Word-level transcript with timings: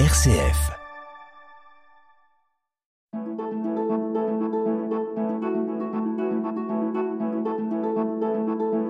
RCF. 0.00 0.72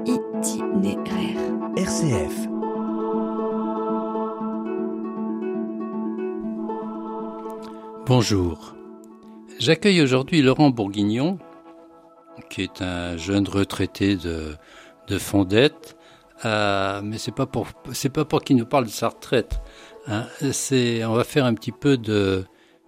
Itinéraire. 0.06 1.36
RCF. 1.76 2.48
Bonjour. 8.06 8.74
J'accueille 9.58 10.00
aujourd'hui 10.00 10.40
Laurent 10.40 10.70
Bourguignon, 10.70 11.38
qui 12.48 12.62
est 12.62 12.80
un 12.80 13.18
jeune 13.18 13.46
retraité 13.46 14.16
de, 14.16 14.56
de 15.08 15.18
Fondette, 15.18 15.98
euh, 16.46 17.00
mais 17.04 17.18
c'est 17.18 17.34
pas 17.34 17.46
pour 17.46 17.68
c'est 17.92 18.08
pas 18.08 18.24
pour 18.24 18.42
qu'il 18.42 18.56
nous 18.56 18.66
parle 18.66 18.86
de 18.86 18.90
sa 18.90 19.08
retraite. 19.08 19.60
Hein. 20.06 20.26
C'est 20.52 21.04
on 21.04 21.14
va 21.14 21.24
faire 21.24 21.44
un 21.44 21.54
petit 21.54 21.72
peu 21.72 21.96
de 21.96 22.44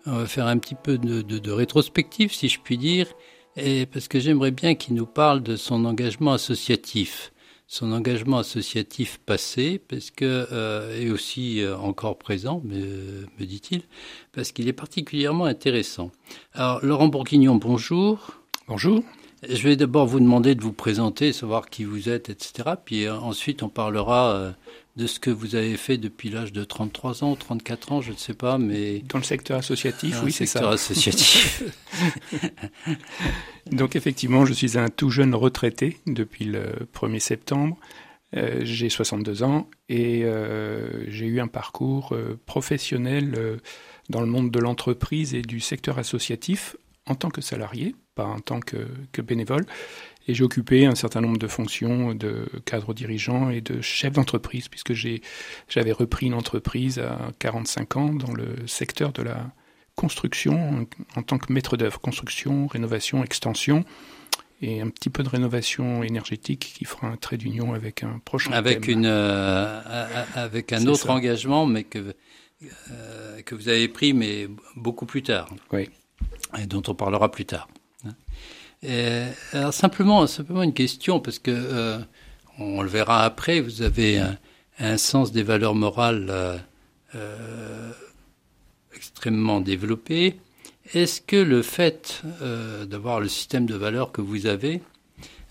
on 0.07 0.19
va 0.19 0.27
faire 0.27 0.47
un 0.47 0.59
petit 0.59 0.77
peu 0.77 0.99
de, 0.99 1.23
de, 1.23 1.39
de 1.39 1.51
rétrospective, 1.51 2.33
si 2.33 2.49
je 2.49 2.61
puis 2.61 2.79
dire, 2.79 3.09
et 3.57 3.87
parce 3.87 4.07
que 4.09 4.21
j'aimerais 4.21 4.53
bien 4.53 4.75
qu'il 4.77 4.95
nous 4.95 5.07
parle 5.07 5.43
de 5.43 5.57
son 5.57 5.85
engagement 5.85 6.33
associatif 6.33 7.33
son 7.69 7.93
engagement 7.93 8.39
associatif 8.39 9.19
passé, 9.19 9.81
parce 9.89 10.11
que 10.11 10.47
euh, 10.53 11.01
et 11.01 11.11
aussi 11.11 11.61
euh, 11.63 11.77
encore 11.77 12.19
présent, 12.19 12.63
me, 12.65 13.27
me 13.39 13.45
dit-il, 13.45 13.83
parce 14.33 14.53
qu'il 14.53 14.69
est 14.69 14.73
particulièrement 14.73 15.47
intéressant. 15.47 16.11
Alors, 16.55 16.85
Laurent 16.85 17.09
Bourguignon, 17.09 17.57
bonjour. 17.57 18.41
Bonjour. 18.69 19.03
Je 19.49 19.63
vais 19.63 19.77
d'abord 19.77 20.07
vous 20.07 20.21
demander 20.21 20.55
de 20.55 20.63
vous 20.63 20.73
présenter, 20.73 21.33
savoir 21.33 21.69
qui 21.69 21.85
vous 21.85 22.09
êtes, 22.09 22.31
etc. 22.31 22.71
Puis 22.85 23.05
euh, 23.05 23.17
ensuite, 23.17 23.63
on 23.63 23.69
parlera 23.69 24.33
euh, 24.33 24.53
de 24.97 25.07
ce 25.07 25.21
que 25.21 25.31
vous 25.31 25.55
avez 25.57 25.77
fait 25.77 25.99
depuis 25.99 26.31
l'âge 26.31 26.53
de 26.53 26.65
33 26.65 27.23
ans, 27.23 27.37
34 27.37 27.93
ans, 27.93 28.01
je 28.01 28.13
ne 28.13 28.17
sais 28.17 28.33
pas, 28.33 28.57
mais... 28.57 29.01
Dans 29.01 29.19
le 29.19 29.25
secteur 29.25 29.59
associatif, 29.59 30.23
oui, 30.25 30.33
c'est 30.33 30.47
ça. 30.47 30.61
secteur 30.61 30.73
associatif. 30.73 31.63
Donc 33.71 33.95
effectivement, 33.95 34.47
je 34.47 34.55
suis 34.55 34.79
un 34.79 34.89
tout 34.89 35.11
jeune 35.11 35.35
retraité 35.35 35.99
depuis 36.07 36.47
le 36.47 36.73
1er 36.95 37.19
septembre. 37.19 37.77
Euh, 38.37 38.61
j'ai 38.63 38.89
62 38.89 39.43
ans 39.43 39.69
et 39.89 40.25
euh, 40.25 41.05
j'ai 41.09 41.27
eu 41.27 41.41
un 41.41 41.47
parcours 41.47 42.13
euh, 42.13 42.41
professionnel 42.47 43.61
dans 44.09 44.21
le 44.21 44.27
monde 44.27 44.51
de 44.51 44.59
l'entreprise 44.59 45.35
et 45.35 45.43
du 45.43 45.61
secteur 45.61 45.99
associatif 45.99 46.77
en 47.07 47.15
tant 47.15 47.29
que 47.29 47.41
salarié, 47.41 47.95
pas 48.15 48.25
en 48.25 48.41
tant 48.41 48.61
que, 48.61 48.89
que 49.13 49.23
bénévole. 49.23 49.65
Et 50.29 50.35
j'ai 50.35 50.43
occupé 50.43 50.87
un 50.87 50.95
certain 50.95 51.21
nombre 51.21 51.39
de 51.39 51.47
fonctions 51.47 52.15
de 52.15 52.47
cadre 52.65 52.95
dirigeant 52.95 53.51
et 53.51 53.61
de 53.61 53.81
chef 53.81 54.13
d'entreprise, 54.15 54.69
puisque 54.69 54.93
j'avais 54.93 55.93
repris 55.93 56.27
une 56.27 56.35
entreprise 56.35 56.99
à 56.99 57.31
45 57.39 57.97
ans 57.97 58.13
dans 58.13 58.33
le 58.33 58.67
secteur 58.67 59.13
de 59.13 59.23
la 59.23 59.53
construction 59.95 60.87
en, 61.15 61.19
en 61.21 61.23
tant 61.23 61.39
que 61.39 61.53
maître 61.53 61.77
d'œuvre, 61.77 62.01
construction, 62.01 62.67
rénovation, 62.67 63.23
extension, 63.23 63.85
et 64.63 64.81
un 64.81 64.89
petit 64.89 65.11
peu 65.11 65.23
de 65.23 65.29
rénovation 65.29 66.03
énergétique 66.03 66.73
qui 66.77 66.85
fera 66.85 67.09
un 67.09 67.17
trait 67.17 67.37
d'union 67.37 67.75
avec 67.75 68.03
un 68.03 68.19
prochain 68.25 68.53
avec 68.53 68.83
thème. 68.83 69.01
une 69.01 69.07
euh, 69.07 70.25
avec 70.35 70.73
un 70.73 70.87
autre 70.87 71.07
ça. 71.07 71.13
engagement, 71.13 71.67
mais 71.67 71.85
que 71.85 72.15
euh, 72.91 73.43
que 73.43 73.55
vous 73.55 73.69
avez 73.69 73.89
pris, 73.89 74.15
mais 74.15 74.49
beaucoup 74.77 75.05
plus 75.05 75.23
tard. 75.23 75.49
Oui. 75.73 75.91
Et 76.59 76.67
dont 76.67 76.83
on 76.89 76.95
parlera 76.95 77.31
plus 77.31 77.45
tard. 77.45 77.69
Et, 78.87 79.23
alors 79.53 79.75
simplement, 79.75 80.27
une 80.63 80.73
question 80.73 81.21
parce 81.21 81.39
que 81.39 81.51
euh, 81.51 81.99
on 82.59 82.83
le 82.83 82.89
verra 82.89 83.25
après. 83.25 83.61
Vous 83.61 83.83
avez 83.83 84.23
un, 84.79 84.97
sens 84.97 85.33
des 85.33 85.43
valeurs 85.43 85.75
morales 85.75 86.27
euh, 86.31 86.57
euh, 87.15 87.93
extrêmement 88.95 89.61
développé. 89.61 90.37
Est-ce 90.95 91.21
que 91.21 91.37
le 91.37 91.63
fait 91.63 92.23
euh, 92.43 92.85
d'avoir 92.85 93.21
le 93.21 93.29
système 93.29 93.67
de 93.67 93.75
valeurs 93.75 94.13
que 94.13 94.21
vous 94.21 94.47
avez 94.47 94.83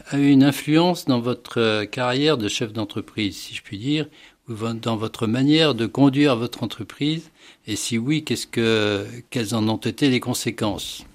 a 0.10 0.18
eu 0.18 0.30
une 0.30 0.44
influence 0.44 1.06
dans 1.06 1.20
votre 1.20 1.60
euh, 1.60 1.86
carrière 1.86 2.38
de 2.38 2.48
chef 2.48 2.74
d'entreprise, 2.74 3.36
si 3.36 3.56
je 3.56 3.62
puis 3.62 3.78
dire, 3.78 4.08
ou 4.48 4.54
dans 4.54 4.96
votre 4.96 5.28
manière 5.28 5.76
de 5.76 5.88
conduire 5.88 6.36
votre 6.36 6.64
entreprise? 6.64 7.32
Et 7.68 7.76
si 7.76 7.98
oui, 7.98 8.24
qu'est-ce 8.24 8.48
que, 8.48 9.06
quelles 9.30 9.56
en 9.56 9.68
ont 9.68 9.78
été 9.78 10.10
les 10.10 10.20
conséquences? 10.20 11.06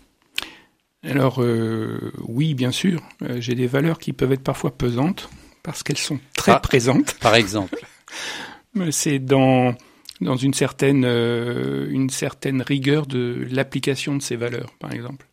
Alors 1.02 1.42
euh, 1.42 2.12
oui, 2.28 2.54
bien 2.54 2.72
sûr, 2.72 3.02
euh, 3.22 3.40
j'ai 3.40 3.54
des 3.54 3.66
valeurs 3.66 3.98
qui 3.98 4.12
peuvent 4.12 4.32
être 4.32 4.42
parfois 4.42 4.76
pesantes 4.76 5.30
parce 5.62 5.82
qu'elles 5.82 5.96
sont 5.98 6.20
très 6.34 6.52
Ah. 6.52 6.60
présentes. 6.60 7.14
Par 7.20 7.34
exemple 7.34 7.78
Mais 8.74 8.92
C'est 8.92 9.18
dans 9.18 9.74
dans 10.20 10.36
une 10.36 10.52
certaine 10.52 11.04
euh, 11.06 11.88
une 11.90 12.10
certaine 12.10 12.60
rigueur 12.60 13.06
de 13.06 13.46
l'application 13.50 14.14
de 14.16 14.22
ces 14.22 14.36
valeurs, 14.36 14.72
par 14.78 14.92
exemple. 14.92 15.26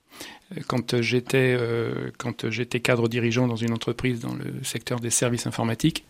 Quand 0.68 1.02
j'étais 1.02 1.56
euh, 1.60 2.10
quand 2.18 2.50
j'étais 2.50 2.80
cadre 2.80 3.10
dirigeant 3.10 3.48
dans 3.48 3.58
une 3.58 3.74
entreprise 3.74 4.22
dans 4.22 4.34
le 4.34 4.64
secteur 4.64 5.02
des 5.02 5.10
services 5.10 5.46
informatiques, 5.46 6.06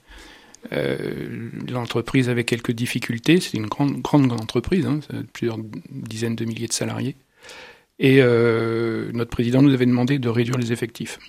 euh, 0.74 1.50
l'entreprise 1.72 2.30
avait 2.30 2.44
quelques 2.44 2.72
difficultés. 2.72 3.40
C'était 3.40 3.58
une 3.58 3.66
grande 3.66 4.00
grande 4.04 4.32
entreprise, 4.32 4.86
hein, 4.86 5.00
c'est 5.10 5.26
plusieurs 5.32 5.58
dizaines 5.90 6.36
de 6.36 6.46
milliers 6.46 6.68
de 6.68 6.74
salariés. 6.74 7.16
Et 8.00 8.22
euh, 8.22 9.12
notre 9.14 9.32
président 9.32 9.62
nous 9.62 9.74
avait 9.74 9.86
demandé 9.86 10.20
de 10.20 10.30
réduire 10.30 10.58
les 10.58 10.72
effectifs 10.72 11.20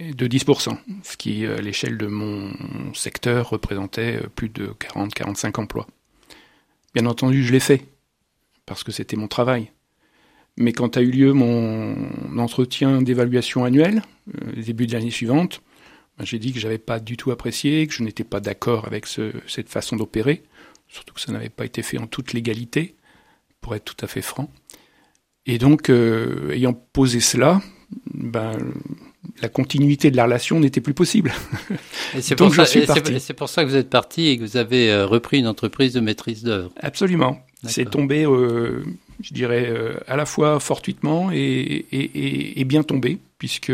de 0.00 0.26
10%, 0.26 0.76
ce 1.04 1.16
qui, 1.16 1.46
à 1.46 1.60
l'échelle 1.60 1.96
de 1.96 2.06
mon 2.06 2.50
secteur, 2.94 3.50
représentait 3.50 4.16
euh, 4.22 4.26
plus 4.34 4.48
de 4.48 4.68
40-45 4.80 5.60
emplois. 5.60 5.86
Bien 6.94 7.06
entendu, 7.06 7.44
je 7.44 7.52
l'ai 7.52 7.60
fait, 7.60 7.86
parce 8.66 8.82
que 8.82 8.90
c'était 8.90 9.16
mon 9.16 9.28
travail. 9.28 9.70
Mais 10.56 10.72
quand 10.72 10.96
a 10.96 11.00
eu 11.00 11.10
lieu 11.10 11.32
mon 11.32 12.38
entretien 12.38 13.02
d'évaluation 13.02 13.64
annuel, 13.64 14.02
euh, 14.42 14.52
début 14.60 14.86
de 14.86 14.92
l'année 14.94 15.10
suivante, 15.12 15.62
ben, 16.18 16.24
j'ai 16.24 16.38
dit 16.40 16.52
que 16.52 16.58
j'avais 16.60 16.78
pas 16.78 16.98
du 16.98 17.16
tout 17.16 17.30
apprécié, 17.30 17.86
que 17.86 17.92
je 17.94 18.02
n'étais 18.02 18.24
pas 18.24 18.40
d'accord 18.40 18.86
avec 18.86 19.06
ce- 19.06 19.32
cette 19.46 19.68
façon 19.68 19.94
d'opérer, 19.96 20.42
surtout 20.88 21.14
que 21.14 21.20
ça 21.20 21.32
n'avait 21.32 21.48
pas 21.50 21.64
été 21.66 21.82
fait 21.82 21.98
en 21.98 22.06
toute 22.08 22.32
légalité, 22.32 22.94
pour 23.60 23.74
être 23.76 23.84
tout 23.84 24.04
à 24.04 24.08
fait 24.08 24.22
franc. 24.22 24.50
Et 25.46 25.58
donc, 25.58 25.90
euh, 25.90 26.50
ayant 26.52 26.72
posé 26.72 27.20
cela, 27.20 27.60
ben, 28.12 28.52
la 29.42 29.48
continuité 29.48 30.10
de 30.10 30.16
la 30.16 30.24
relation 30.24 30.58
n'était 30.60 30.80
plus 30.80 30.94
possible. 30.94 31.32
Et 32.16 32.22
c'est 32.22 32.34
Donc, 32.38 32.54
pour, 32.54 32.64
je 32.64 32.70
ça- 32.70 32.78
et 33.10 33.18
c'est- 33.18 33.34
pour 33.34 33.48
ça 33.48 33.64
que 33.64 33.68
vous 33.68 33.76
êtes 33.76 33.90
parti 33.90 34.28
et 34.28 34.38
que 34.38 34.42
vous 34.42 34.56
avez 34.56 34.90
euh, 34.90 35.06
repris 35.06 35.38
une 35.38 35.46
entreprise 35.46 35.92
de 35.92 36.00
maîtrise 36.00 36.42
d'œuvre. 36.42 36.70
Absolument. 36.80 37.40
C'est 37.66 37.88
tombé, 37.90 38.26
euh, 38.26 38.82
je 39.22 39.32
dirais, 39.32 39.66
euh, 39.68 39.94
à 40.06 40.16
la 40.16 40.26
fois 40.26 40.60
fortuitement 40.60 41.30
et, 41.32 41.38
et, 41.92 42.60
et- 42.60 42.64
bien 42.64 42.82
tombé, 42.82 43.18
puisque 43.38 43.72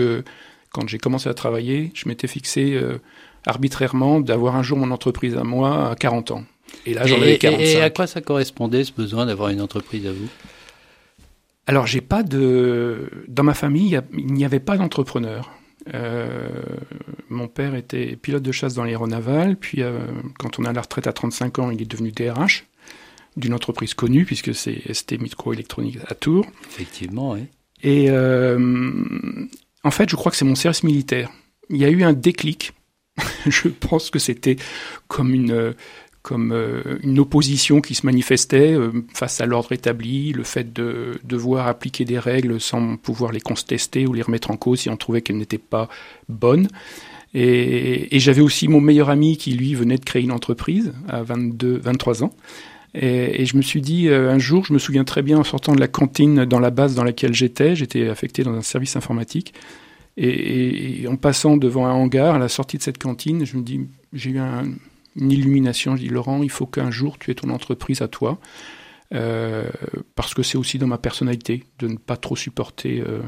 quand 0.73 0.89
j'ai 0.89 0.99
commencé 0.99 1.29
à 1.29 1.35
travailler, 1.35 1.91
je 1.95 2.09
m'étais 2.09 2.29
fixé 2.29 2.75
euh, 2.75 2.99
arbitrairement 3.47 4.21
d'avoir 4.21 4.55
un 4.55 4.63
jour 4.63 4.79
mon 4.79 4.93
entreprise 4.93 5.37
à 5.37 5.43
moi 5.43 5.91
à 5.91 5.97
40 5.97 6.31
ans. 6.31 6.45
Et 6.87 6.95
là, 6.95 7.05
j'en 7.07 7.17
avais 7.17 7.35
et- 7.35 7.39
45. 7.39 7.65
et 7.65 7.83
à 7.83 7.91
quoi 7.91 8.07
ça 8.07 8.21
correspondait 8.21 8.85
ce 8.85 8.93
besoin 8.93 9.27
d'avoir 9.27 9.49
une 9.49 9.61
entreprise 9.61 10.07
à 10.07 10.13
vous? 10.13 10.29
Alors, 11.71 11.87
j'ai 11.87 12.01
pas 12.01 12.25
de. 12.25 13.09
Dans 13.29 13.45
ma 13.45 13.55
famille, 13.55 13.97
il 14.13 14.35
n'y 14.35 14.45
avait 14.45 14.59
pas 14.59 14.77
d'entrepreneur. 14.77 15.53
Euh, 15.95 16.49
mon 17.29 17.47
père 17.47 17.77
était 17.77 18.17
pilote 18.17 18.43
de 18.43 18.51
chasse 18.51 18.75
dans 18.75 18.83
l'aéronaval, 18.83 19.55
puis 19.55 19.81
euh, 19.81 20.01
quand 20.41 20.59
on 20.59 20.65
a 20.65 20.73
la 20.73 20.81
retraite 20.81 21.07
à 21.07 21.13
35 21.13 21.61
ans, 21.61 21.71
il 21.71 21.81
est 21.81 21.89
devenu 21.89 22.11
DRH 22.11 22.67
d'une 23.37 23.55
entreprise 23.55 23.95
connue, 23.95 24.25
puisque 24.25 24.53
c'est 24.53 24.83
ST 24.93 25.21
Microélectronique 25.21 25.99
à 26.09 26.17
Tours. 26.17 26.45
Effectivement, 26.71 27.35
oui. 27.35 27.45
Et 27.85 28.11
euh, 28.11 28.59
en 29.85 29.93
fait, 29.93 30.11
je 30.11 30.17
crois 30.17 30.33
que 30.33 30.37
c'est 30.37 30.45
mon 30.45 30.57
service 30.57 30.83
militaire. 30.83 31.31
Il 31.69 31.77
y 31.77 31.85
a 31.85 31.89
eu 31.89 32.03
un 32.03 32.15
déclic. 32.15 32.73
je 33.47 33.69
pense 33.69 34.11
que 34.11 34.19
c'était 34.19 34.57
comme 35.07 35.33
une 35.33 35.77
comme 36.23 36.53
euh, 36.53 36.99
une 37.03 37.19
opposition 37.19 37.81
qui 37.81 37.95
se 37.95 38.05
manifestait 38.05 38.75
euh, 38.75 38.91
face 39.15 39.41
à 39.41 39.47
l'ordre 39.47 39.73
établi, 39.73 40.33
le 40.33 40.45
fait 40.45 40.73
de 40.73 41.19
devoir 41.25 41.67
appliquer 41.67 42.05
des 42.05 42.19
règles 42.19 42.61
sans 42.61 42.97
pouvoir 42.97 43.33
les 43.33 43.41
contester 43.41 44.07
ou 44.07 44.13
les 44.13 44.23
remettre 44.23 44.51
en 44.51 44.57
cause 44.57 44.81
si 44.81 44.91
on 44.91 44.97
trouvait 44.97 45.23
qu'elles 45.23 45.39
n'étaient 45.39 45.59
pas 45.59 45.89
bonnes. 46.29 46.69
Et, 47.33 48.19
j'avais 48.19 48.41
aussi 48.43 48.69
mon 48.69 48.81
meilleur 48.81 49.09
ami 49.09 49.37
qui, 49.37 49.53
lui, 49.53 49.75
venait 49.75 49.97
de 49.97 50.05
créer 50.05 50.23
une 50.23 50.33
entreprise 50.33 50.93
à 51.09 51.23
22, 51.23 51.79
23 51.79 52.25
ans. 52.25 52.35
Et, 52.93 53.47
je 53.47 53.57
me 53.57 53.63
suis 53.63 53.81
dit, 53.81 54.09
euh, 54.09 54.31
un 54.31 54.39
jour, 54.39 54.67
je 54.67 54.75
me 54.75 54.79
souviens 54.79 55.05
très 55.05 55.23
bien 55.23 55.39
en 55.39 55.45
sortant 55.45 55.75
de 55.75 55.81
la 55.81 55.89
cantine 55.89 56.45
dans 56.45 56.61
la 56.61 56.71
base 56.71 56.95
dans 56.95 57.05
laquelle 57.05 57.33
j'étais, 57.33 57.77
j'étais 57.77 58.09
affecté 58.09 58.43
dans 58.43 58.53
un 58.53 58.63
service 58.63 58.97
informatique, 58.97 59.55
et 60.17 61.07
en 61.09 61.17
passant 61.17 61.57
devant 61.57 61.87
un 61.87 61.93
hangar, 61.93 62.35
à 62.35 62.39
la 62.39 62.49
sortie 62.49 62.77
de 62.77 62.83
cette 62.83 62.99
cantine, 62.99 63.47
je 63.47 63.57
me 63.57 63.63
dis, 63.63 63.81
j'ai 64.13 64.31
eu 64.31 64.39
un- 64.39 64.65
une 65.17 65.33
illumination, 65.33 65.97
je 65.97 66.03
dis, 66.03 66.09
Laurent, 66.09 66.43
il 66.43 66.51
faut 66.51 66.67
qu'un 66.67 66.91
jour 66.91 67.19
tu 67.19 67.31
aies 67.31 67.35
ton 67.35 67.51
entreprise 67.51 68.01
à 68.03 68.09
toi, 68.09 68.39
euh, 69.13 69.65
parce 70.15 70.35
que 70.35 70.43
c'est 70.43 70.57
aussi 70.57 70.79
dans 70.79 70.87
ma 70.87 70.99
personnalité 70.99 71.65
de 71.81 71.89
ne 71.89 71.97
pas 71.97 72.17
trop 72.17 72.37
supporter 72.37 73.01
euh, 73.01 73.21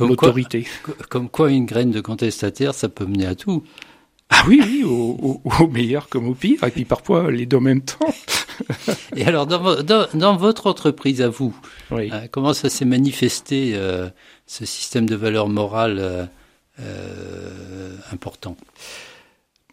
l'autorité. 0.00 0.66
comme 1.10 1.28
quoi, 1.28 1.50
une 1.50 1.66
graine 1.66 1.90
de 1.90 2.00
contestataire, 2.00 2.74
ça 2.74 2.88
peut 2.88 3.04
mener 3.04 3.26
à 3.26 3.34
tout. 3.34 3.62
Ah 4.30 4.42
oui, 4.48 4.60
oui, 4.64 4.82
au, 4.82 5.40
au- 5.44 5.52
au 5.62 5.68
meilleur 5.68 6.08
comme 6.08 6.26
au 6.26 6.34
pire, 6.34 6.64
et 6.64 6.70
puis 6.72 6.84
parfois 6.84 7.30
les 7.30 7.46
deux 7.46 7.58
en 7.58 7.60
même 7.60 7.82
temps. 7.82 8.12
Et 9.14 9.24
alors, 9.24 9.46
dans, 9.46 9.82
dans, 9.82 10.08
dans, 10.14 10.36
votre 10.36 10.66
entreprise 10.66 11.20
à 11.22 11.28
vous, 11.28 11.54
Oui. 11.92 12.10
euh, 12.12 12.26
comment 12.32 12.52
ça 12.54 12.68
s'est 12.70 12.84
manifesté, 12.86 13.72
euh, 13.74 14.08
ce 14.46 14.64
système 14.66 15.06
de 15.06 15.14
valeurs 15.14 15.48
morales 15.48 16.28
euh, 16.80 17.96
important? 18.10 18.56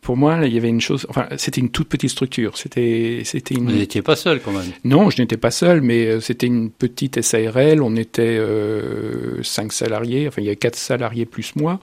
Pour 0.04 0.18
moi, 0.18 0.46
il 0.46 0.54
y 0.54 0.58
avait 0.58 0.70
une 0.70 0.82
chose. 0.82 1.08
Enfin, 1.10 1.28
c'était 1.38 1.62
une 1.62 1.70
toute 1.70 1.88
petite 1.88 2.10
structure. 2.10 2.58
C'était, 2.58 3.22
c'était 3.24 3.56
Vous 3.56 3.72
n'étiez 3.72 4.02
pas 4.02 4.18
seul 4.18 4.42
quand 4.42 4.52
même. 4.52 4.72
Non, 4.84 5.10
je 5.10 5.22
n'étais 5.22 5.38
pas 5.38 5.50
seul, 5.50 5.82
mais 5.82 6.06
euh, 6.06 6.20
c'était 6.20 6.46
une 6.48 6.70
petite 6.70 7.22
SARL. 7.22 7.82
On 7.82 7.96
était 7.96 8.38
euh, 8.38 9.42
cinq 9.44 9.72
salariés. 9.72 10.28
Enfin, 10.28 10.42
il 10.42 10.46
y 10.46 10.50
avait 10.50 10.58
quatre 10.58 10.76
salariés 10.76 11.26
plus 11.26 11.56
moi. 11.56 11.80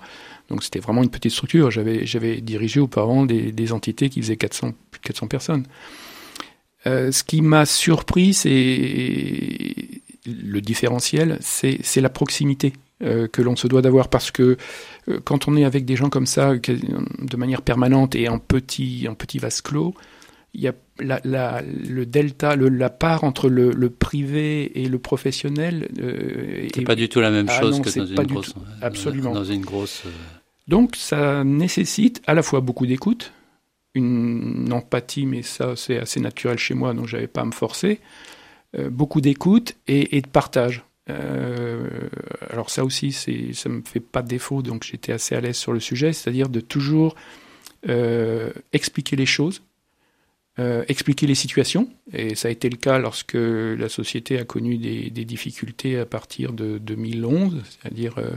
Donc, 0.51 0.63
c'était 0.63 0.81
vraiment 0.81 1.03
une 1.03 1.09
petite 1.09 1.33
structure. 1.33 1.71
J'avais, 1.71 2.05
j'avais 2.05 2.43
dirigé 2.43 2.79
auparavant 2.79 3.25
des, 3.25 3.53
des 3.53 3.73
entités 3.73 4.11
qui 4.11 4.21
faisaient 4.21 4.37
400, 4.37 4.73
plus 4.91 5.01
de 5.01 5.07
400 5.07 5.27
personnes. 5.27 5.65
Euh, 6.87 7.13
ce 7.13 7.25
qui 7.25 7.41
m'a 7.41 7.65
surpris, 7.65 8.35
c'est 8.35 8.53
le 10.27 10.61
différentiel, 10.61 11.39
c'est, 11.41 11.79
c'est 11.83 12.01
la 12.01 12.11
proximité 12.11 12.75
euh, 13.03 13.27
que 13.29 13.43
l'on 13.43 13.57
se 13.57 13.67
doit 13.67 13.83
d'avoir 13.83 14.09
parce 14.09 14.31
que 14.31 14.57
euh, 15.09 15.21
quand 15.25 15.49
on 15.49 15.57
est 15.57 15.65
avec 15.65 15.85
des 15.85 15.97
gens 15.97 16.11
comme 16.11 16.27
ça 16.27 16.55
de 16.57 17.37
manière 17.37 17.63
permanente 17.63 18.15
et 18.15 18.29
en 18.29 18.39
petit 18.39 19.07
en 19.09 19.15
petit 19.15 19.39
vase 19.39 19.61
clos, 19.63 19.95
il 20.53 20.61
y 20.63 20.69
a 20.69 20.75
la, 20.99 21.21
la- 21.25 21.63
le 21.63 22.05
delta, 22.07 22.57
le, 22.57 22.69
la 22.69 22.91
part 22.91 23.23
entre 23.25 23.49
le, 23.49 23.71
le 23.71 23.89
privé 23.89 24.83
et 24.83 24.89
le 24.89 24.99
professionnel. 24.99 25.89
euh, 26.01 26.69
C'est 26.75 26.83
est- 26.83 26.85
pas 26.85 26.97
du 26.97 27.09
tout 27.09 27.21
la 27.21 27.31
même 27.31 27.47
Ah 27.49 27.61
chose 27.61 27.77
non, 27.79 27.83
que 27.83 27.99
dans 27.99 28.07
une 28.07 28.15
pas 28.17 28.25
du 28.25 28.35
grosse. 28.35 28.53
tout. 28.55 28.61
Absolument. 28.83 29.33
Dans 29.33 29.45
une 29.45 29.63
grosse. 29.65 30.03
euh, 30.07 30.11
Donc 30.69 30.97
ça 30.97 31.45
nécessite 31.45 32.21
à 32.27 32.35
la 32.35 32.43
fois 32.43 32.61
beaucoup 32.61 32.87
d'écoute, 32.87 33.33
une 33.95 34.73
empathie, 34.73 35.27
mais 35.27 35.43
ça 35.43 35.75
c'est 35.77 35.99
assez 35.99 36.21
naturel 36.21 36.59
chez 36.59 36.75
moi, 36.75 36.95
donc 36.95 37.07
j'avais 37.07 37.27
pas 37.27 37.41
à 37.43 37.45
me 37.45 37.53
forcer, 37.53 38.01
euh, 38.79 38.89
beaucoup 38.91 39.21
d'écoute 39.21 39.75
et, 39.89 40.17
et 40.17 40.21
de 40.21 40.29
partage. 40.29 40.85
Euh, 41.11 41.89
alors 42.51 42.71
ça 42.71 42.85
aussi, 42.85 43.13
ça 43.13 43.69
me 43.69 43.83
fait 43.83 44.01
pas 44.01 44.23
défaut, 44.23 44.63
donc 44.63 44.85
j'étais 44.85 45.13
assez 45.13 45.35
à 45.35 45.41
l'aise 45.41 45.57
sur 45.57 45.73
le 45.73 45.81
sujet, 45.81 46.13
c'est-à-dire 46.13 46.49
de 46.49 46.61
toujours 46.61 47.15
euh, 47.89 48.51
expliquer 48.73 49.17
les 49.17 49.27
choses, 49.27 49.63
euh, 50.59 50.85
expliquer 50.89 51.27
les 51.27 51.35
situations, 51.35 51.89
et 52.13 52.35
ça 52.35 52.49
a 52.49 52.51
été 52.51 52.69
le 52.69 52.77
cas 52.77 52.99
lorsque 52.99 53.35
la 53.35 53.89
société 53.89 54.39
a 54.39 54.45
connu 54.45 54.77
des, 54.77 55.09
des 55.09 55.25
difficultés 55.25 55.99
à 55.99 56.05
partir 56.05 56.53
de 56.53 56.79
2011, 56.79 57.63
c'est-à-dire 57.65 58.15
euh, 58.19 58.33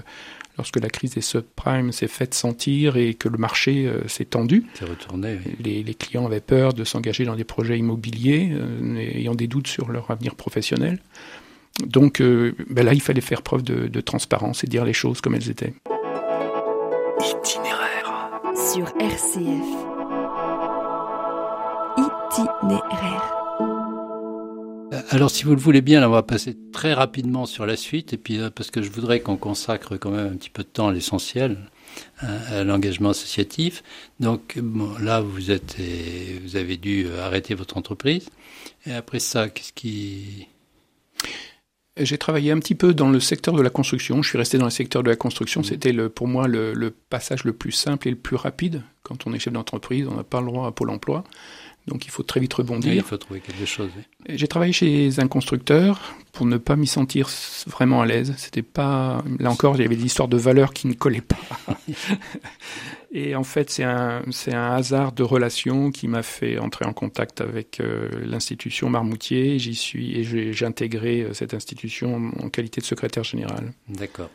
lorsque 0.57 0.79
la 0.79 0.89
crise 0.89 1.15
des 1.15 1.21
subprimes 1.21 1.91
s'est 1.91 2.07
faite 2.07 2.33
sentir 2.33 2.95
et 2.95 3.15
que 3.15 3.27
le 3.27 3.37
marché 3.37 3.87
euh, 3.87 4.07
s'est 4.07 4.25
tendu. 4.25 4.63
Retourné. 4.79 5.39
oui. 5.45 5.55
Les, 5.59 5.83
les 5.83 5.93
clients 5.95 6.25
avaient 6.25 6.39
peur 6.39 6.73
de 6.73 6.83
s'engager 6.83 7.25
dans 7.25 7.35
des 7.35 7.43
projets 7.43 7.77
immobiliers, 7.77 8.55
ayant 8.97 9.35
des 9.35 9.47
doutes 9.47 9.67
sur 9.67 9.91
leur 9.91 10.09
avenir 10.09 10.35
professionnel. 10.35 10.99
Donc 11.81 12.21
euh, 12.21 12.53
ben 12.69 12.85
là, 12.85 12.93
il 12.93 13.01
fallait 13.01 13.21
faire 13.21 13.41
preuve 13.41 13.63
de, 13.63 13.87
de 13.87 14.01
transparence 14.01 14.63
et 14.63 14.67
dire 14.67 14.85
les 14.85 14.93
choses 14.93 15.21
comme 15.21 15.35
elles 15.35 15.49
étaient. 15.49 15.73
Itinéraire. 17.19 18.29
Sur 18.55 18.87
RCF. 18.99 19.83
Itinéraire. 21.97 23.33
Euh, 24.93 25.01
Alors, 25.09 25.31
si 25.31 25.43
vous 25.43 25.55
le 25.55 25.61
voulez 25.61 25.81
bien, 25.81 25.99
là, 25.99 26.09
on 26.09 26.11
va 26.11 26.23
passer 26.23 26.55
très 26.71 26.93
rapidement 26.93 27.45
sur 27.45 27.65
la 27.65 27.75
suite, 27.75 28.13
et 28.13 28.17
puis 28.17 28.39
euh, 28.39 28.49
parce 28.49 28.69
que 28.69 28.81
je 28.81 28.91
voudrais 28.91 29.21
qu'on 29.21 29.37
consacre 29.37 29.97
quand 29.97 30.11
même 30.11 30.33
un 30.33 30.35
petit 30.35 30.49
peu 30.51 30.63
de 30.63 30.67
temps 30.67 30.89
à 30.89 30.93
l'essentiel, 30.93 31.57
hein, 32.21 32.37
à 32.51 32.63
l'engagement 32.63 33.09
associatif. 33.09 33.83
Donc, 34.19 34.59
bon, 34.59 34.91
là, 34.99 35.21
vous 35.21 35.49
êtes, 35.49 35.77
et 35.79 36.39
vous 36.43 36.55
avez 36.55 36.77
dû 36.77 37.07
arrêter 37.21 37.55
votre 37.55 37.77
entreprise. 37.77 38.29
Et 38.85 38.93
après 38.93 39.19
ça, 39.19 39.49
qu'est-ce 39.49 39.73
qui 39.73 40.47
J'ai 41.97 42.17
travaillé 42.17 42.51
un 42.51 42.59
petit 42.59 42.73
peu 42.73 42.93
dans 42.93 43.09
le 43.09 43.19
secteur 43.19 43.53
de 43.53 43.61
la 43.61 43.69
construction. 43.69 44.23
Je 44.23 44.29
suis 44.29 44.37
resté 44.37 44.57
dans 44.57 44.65
le 44.65 44.71
secteur 44.71 45.03
de 45.03 45.09
la 45.09 45.15
construction. 45.15 45.61
C'était 45.61 45.91
le, 45.91 46.09
pour 46.09 46.27
moi 46.27 46.47
le, 46.47 46.73
le 46.73 46.89
passage 46.89 47.43
le 47.43 47.53
plus 47.53 47.71
simple 47.71 48.07
et 48.07 48.11
le 48.11 48.17
plus 48.17 48.35
rapide. 48.35 48.81
Quand 49.03 49.27
on 49.27 49.33
est 49.33 49.39
chef 49.39 49.53
d'entreprise, 49.53 50.07
on 50.09 50.15
n'a 50.15 50.23
pas 50.23 50.39
le 50.41 50.47
droit 50.47 50.67
à 50.67 50.71
Pôle 50.71 50.89
emploi. 50.89 51.23
Donc 51.85 52.05
il 52.05 52.11
faut 52.11 52.23
très 52.23 52.39
vite 52.39 52.53
Oui, 52.57 52.61
rebondir. 52.63 52.93
il 52.93 53.01
faut 53.01 53.17
trouver 53.17 53.41
quelque 53.41 53.65
chose. 53.65 53.89
oui. 53.97 54.03
J'ai 54.37 54.47
travaillé 54.47 54.71
chez 54.71 55.19
un 55.19 55.27
constructeur 55.27 56.13
pour 56.31 56.45
ne 56.45 56.55
pas 56.55 56.77
m'y 56.77 56.87
sentir 56.87 57.27
vraiment 57.67 58.01
à 58.01 58.05
l'aise. 58.05 58.33
C'était 58.37 58.61
pas, 58.61 59.21
là 59.37 59.51
encore, 59.51 59.75
il 59.75 59.81
y 59.81 59.85
avait 59.85 59.97
des 59.97 60.05
histoires 60.05 60.29
de 60.29 60.37
valeurs 60.37 60.71
qui 60.73 60.87
ne 60.87 60.93
collaient 60.93 61.19
pas. 61.19 61.37
Et 63.11 63.35
en 63.35 63.43
fait, 63.43 63.69
c'est 63.69 63.83
un, 63.83 64.23
c'est 64.31 64.53
un 64.55 64.71
hasard 64.71 65.11
de 65.11 65.21
relation 65.23 65.91
qui 65.91 66.07
m'a 66.07 66.23
fait 66.23 66.57
entrer 66.57 66.85
en 66.85 66.93
contact 66.93 67.41
avec 67.41 67.79
euh, 67.79 68.09
l'institution 68.25 68.89
Marmoutier. 68.89 69.59
J'y 69.59 69.75
suis 69.75 70.17
et 70.17 70.23
j'ai 70.23 70.51
j'ai 70.51 70.65
intégré 70.65 71.21
euh, 71.21 71.33
cette 71.33 71.53
institution 71.53 72.31
en 72.41 72.49
qualité 72.49 72.81
de 72.81 72.85
secrétaire 72.85 73.23
général. 73.23 73.73
D'accord. 73.87 74.31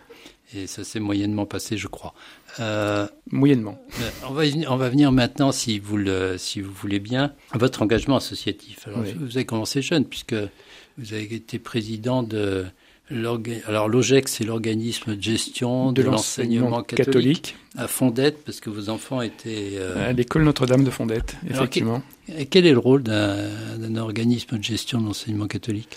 Et 0.55 0.67
ça 0.67 0.83
s'est 0.83 1.01
moyennement 1.01 1.45
passé, 1.45 1.77
je 1.77 1.89
crois. 1.89 2.15
Euh, 2.59 3.07
Moyennement. 3.31 3.79
Euh, 4.01 4.11
On 4.29 4.33
va, 4.33 4.45
on 4.69 4.77
va 4.77 4.89
venir 4.89 5.13
maintenant, 5.13 5.53
si 5.53 5.79
vous, 5.79 5.99
le, 5.99 6.37
si 6.39 6.61
vous 6.63 6.73
voulez 6.73 7.01
bien, 7.01 7.35
à 7.53 7.59
votre 7.59 7.83
engagement 7.83 8.17
associatif. 8.17 8.87
Alors, 8.89 9.01
Oui. 9.01 9.15
Vous 9.19 9.37
avez 9.37 9.45
commencé 9.45 9.83
jeune, 9.83 10.07
puisque 10.07 10.35
vous 10.97 11.13
avez 11.13 11.35
été 11.35 11.59
président 11.59 12.23
de 12.23 12.67
alors 13.11 13.89
l'OGEC, 13.89 14.29
c'est 14.29 14.45
l'organisme 14.45 15.17
de 15.17 15.23
gestion 15.23 15.93
de, 15.93 16.03
l'enseignement 16.03 16.83
catholique, 16.83 17.57
à 17.77 17.89
Fondette, 17.89 18.45
parce 18.45 18.61
que 18.61 18.69
vos 18.69 18.91
enfants 18.91 19.23
étaient. 19.23 19.71
euh, 19.75 20.11
À 20.11 20.13
l'école 20.13 20.45
Notre-Dame 20.45 20.85
de 20.85 20.91
Fondette, 20.91 21.37
Alors, 21.49 21.63
effectivement. 21.63 22.03
et 22.37 22.45
Quel 22.47 22.67
est 22.67 22.73
le 22.73 22.79
rôle 22.79 23.03
d'un 23.03 23.49
d'un 23.79 23.97
organisme 23.97 24.59
de 24.59 24.63
gestion 24.63 25.01
de 25.01 25.07
l'enseignement 25.07 25.47
catholique? 25.47 25.89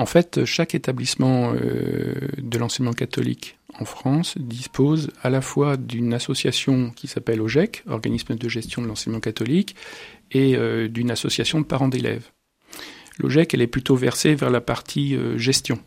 En 0.00 0.06
fait, 0.06 0.46
chaque 0.46 0.74
établissement 0.74 1.52
euh, 1.54 2.14
de 2.38 2.56
l'enseignement 2.58 2.94
catholique 2.94 3.58
en 3.78 3.84
France 3.84 4.36
dispose 4.38 5.10
à 5.22 5.28
la 5.28 5.42
fois 5.42 5.76
d'une 5.76 6.14
association 6.14 6.90
qui 6.96 7.06
s'appelle 7.06 7.40
OGEC, 7.42 7.84
Organisme 7.86 8.34
de 8.34 8.48
gestion 8.48 8.80
de 8.80 8.86
l'enseignement 8.86 9.20
catholique, 9.20 9.76
et 10.32 10.56
euh, 10.56 10.88
d'une 10.88 11.10
association 11.10 11.60
de 11.60 11.66
parents 11.66 11.88
d'élèves. 11.88 12.30
L'OGEC, 13.18 13.52
elle 13.52 13.60
est 13.60 13.66
plutôt 13.66 13.94
versée 13.94 14.34
vers 14.34 14.48
la 14.48 14.62
partie 14.62 15.14
euh, 15.14 15.36
gestion, 15.36 15.78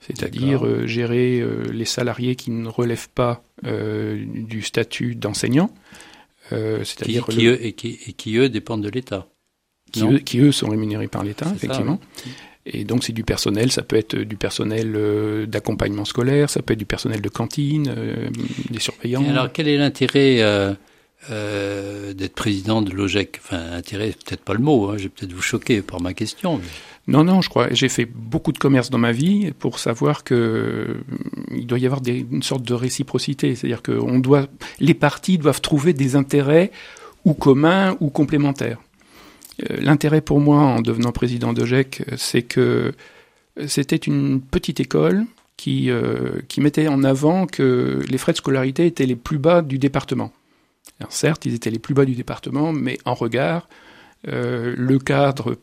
c'est-à-dire 0.00 0.86
gérer 0.86 1.42
les 1.72 1.84
salariés 1.86 2.36
qui 2.36 2.50
ne 2.50 2.68
relèvent 2.68 3.08
pas 3.08 3.42
du 3.64 4.60
statut 4.62 5.14
d'enseignant, 5.14 5.70
qui, 6.50 6.54
c'est-à-dire 6.84 7.26
qui, 7.26 7.42
le- 7.46 7.64
et, 7.64 7.72
qui, 7.72 7.98
et 8.06 8.12
qui, 8.12 8.36
eux, 8.36 8.48
dépendent 8.50 8.84
de 8.84 8.90
l'État. 8.90 9.26
qui 9.90 10.04
eux, 10.04 10.18
qui, 10.18 10.38
eux, 10.40 10.52
sont 10.52 10.68
rémunérés 10.68 11.08
par 11.08 11.24
l'État, 11.24 11.46
ça, 11.46 11.54
effectivement. 11.54 11.98
Et 12.70 12.84
donc 12.84 13.04
c'est 13.04 13.12
du 13.12 13.24
personnel, 13.24 13.72
ça 13.72 13.82
peut 13.82 13.96
être 13.96 14.16
du 14.16 14.36
personnel 14.36 14.92
euh, 14.96 15.46
d'accompagnement 15.46 16.04
scolaire, 16.04 16.50
ça 16.50 16.60
peut 16.62 16.72
être 16.74 16.78
du 16.78 16.84
personnel 16.86 17.20
de 17.20 17.28
cantine, 17.28 17.92
euh, 17.96 18.28
des 18.70 18.80
surveillants. 18.80 19.24
Et 19.24 19.28
alors, 19.30 19.50
quel 19.52 19.68
est 19.68 19.76
l'intérêt 19.78 20.42
euh, 20.42 20.74
euh, 21.30 22.12
d'être 22.12 22.34
président 22.34 22.82
de 22.82 22.92
l'OGEC? 22.92 23.40
Enfin, 23.42 23.72
intérêt, 23.72 24.08
c'est 24.12 24.24
peut-être 24.24 24.44
pas 24.44 24.54
le 24.54 24.60
mot, 24.60 24.88
hein, 24.90 24.94
je 24.96 25.04
vais 25.04 25.08
peut-être 25.08 25.32
vous 25.32 25.42
choquer 25.42 25.82
par 25.82 26.00
ma 26.00 26.14
question. 26.14 26.58
mais- 26.58 26.64
Non, 27.12 27.24
non, 27.24 27.40
je 27.40 27.48
crois. 27.48 27.68
J'ai 27.72 27.88
fait 27.88 28.04
beaucoup 28.04 28.52
de 28.52 28.58
commerce 28.58 28.90
dans 28.90 28.98
ma 28.98 29.12
vie 29.12 29.52
pour 29.58 29.78
savoir 29.78 30.24
que 30.24 30.34
euh, 30.34 30.94
il 31.56 31.66
doit 31.66 31.78
y 31.78 31.86
avoir 31.86 32.00
des, 32.02 32.24
une 32.30 32.42
sorte 32.42 32.62
de 32.62 32.74
réciprocité, 32.74 33.54
c'est-à-dire 33.54 33.82
que 33.82 33.92
on 33.92 34.18
doit, 34.18 34.46
les 34.78 34.94
parties 34.94 35.38
doivent 35.38 35.60
trouver 35.62 35.92
des 35.94 36.16
intérêts 36.16 36.70
ou 37.24 37.32
communs 37.34 37.96
ou 38.00 38.10
complémentaires. 38.10 38.78
Euh, 39.62 39.76
L'intérêt 39.80 40.20
pour 40.20 40.40
moi 40.40 40.60
en 40.60 40.80
devenant 40.80 41.12
président 41.12 41.52
d'OGEC, 41.52 42.02
euh, 42.02 42.14
c'est 42.16 42.42
que 42.42 42.92
c'était 43.66 43.96
une 43.96 44.40
petite 44.40 44.80
école 44.80 45.26
qui, 45.56 45.90
euh, 45.90 46.40
mettait 46.58 46.88
en 46.88 47.02
avant 47.04 47.46
que 47.46 48.00
les 48.08 48.18
frais 48.18 48.32
de 48.32 48.38
scolarité 48.38 48.86
étaient 48.86 49.06
les 49.06 49.16
plus 49.16 49.38
bas 49.38 49.62
du 49.62 49.78
département. 49.78 50.32
Alors 51.00 51.12
certes, 51.12 51.44
ils 51.44 51.54
étaient 51.54 51.70
les 51.70 51.78
plus 51.78 51.94
bas 51.94 52.04
du 52.04 52.14
département, 52.14 52.72
mais 52.72 52.98
en 53.04 53.14
regard, 53.14 53.68
euh, 54.28 54.74
le 54.76 54.98
cadre 54.98 55.56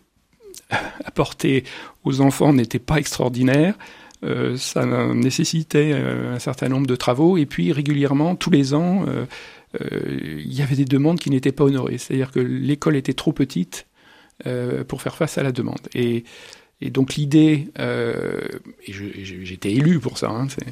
apporté 1.05 1.63
aux 2.03 2.21
enfants 2.21 2.53
n'était 2.53 2.79
pas 2.79 2.97
extraordinaire. 2.97 3.75
Euh, 4.23 4.57
ça 4.57 4.85
nécessitait 5.13 5.91
euh, 5.93 6.35
un 6.35 6.39
certain 6.39 6.69
nombre 6.69 6.87
de 6.87 6.95
travaux 6.95 7.37
et 7.37 7.45
puis 7.45 7.71
régulièrement, 7.71 8.35
tous 8.35 8.49
les 8.49 8.73
ans, 8.73 9.05
euh, 9.07 9.11
euh, 9.11 9.25
il 10.09 10.53
y 10.53 10.61
avait 10.61 10.75
des 10.75 10.85
demandes 10.85 11.19
qui 11.19 11.29
n'étaient 11.29 11.51
pas 11.51 11.63
honorées. 11.65 11.97
C'est-à-dire 11.97 12.31
que 12.31 12.39
l'école 12.39 12.95
était 12.95 13.13
trop 13.13 13.31
petite 13.33 13.85
euh, 14.45 14.83
pour 14.83 15.01
faire 15.01 15.15
face 15.15 15.37
à 15.37 15.43
la 15.43 15.51
demande. 15.51 15.79
Et, 15.93 16.23
et 16.81 16.89
donc 16.89 17.15
l'idée, 17.15 17.67
euh, 17.79 18.41
et 18.85 18.91
j'étais 18.91 19.71
élu 19.71 19.99
pour 19.99 20.17
ça. 20.17 20.29
Hein, 20.29 20.47
c'est, 20.49 20.67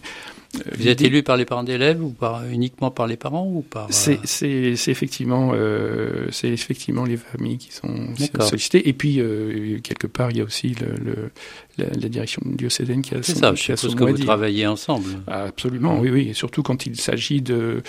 euh, 0.68 0.72
Vous 0.78 0.88
êtes 0.90 1.02
élu 1.02 1.24
par 1.24 1.38
les 1.38 1.46
parents 1.46 1.64
d'élèves 1.64 2.04
ou 2.04 2.10
par, 2.10 2.46
uniquement 2.50 2.92
par 2.92 3.08
les 3.08 3.16
parents 3.16 3.48
ou 3.48 3.62
par 3.62 3.86
euh, 3.86 3.88
c'est 3.92 4.20
c'est- 4.26 4.76
c'est 4.76 4.92
effectivement, 4.92 5.52
euh, 5.56 6.28
c'est 6.30 6.50
effectivement 6.50 7.06
les 7.06 7.16
familles 7.18 7.58
qui 7.58 7.72
sont 7.72 8.14
sollicitées. 8.50 8.88
Et 8.90 8.94
puis, 8.94 9.20
euh, 9.22 9.80
quelque 9.80 10.06
part, 10.08 10.30
il 10.32 10.38
y 10.38 10.42
a 10.42 10.44
aussi 10.44 10.76
le, 10.82 10.94
le- 11.04 11.32
la, 11.78 11.86
la 11.86 12.10
direction 12.10 12.42
diocésaine 12.46 13.02
qui 13.02 13.16
a 13.16 13.24
C'est 13.24 13.34
son, 13.34 13.40
ça, 13.40 13.56
je 13.56 13.62
suppose 13.62 13.96
que 13.96 14.04
vous 14.04 14.18
travaillez 14.26 14.68
ensemble. 14.68 15.10
Absolument, 15.26 15.98
oui, 16.00 16.10
oui. 16.12 16.28
Et 16.30 16.34
surtout 16.34 16.62
quand 16.64 16.86
il 16.86 17.00
s'agit 17.00 17.42
de- 17.42 17.82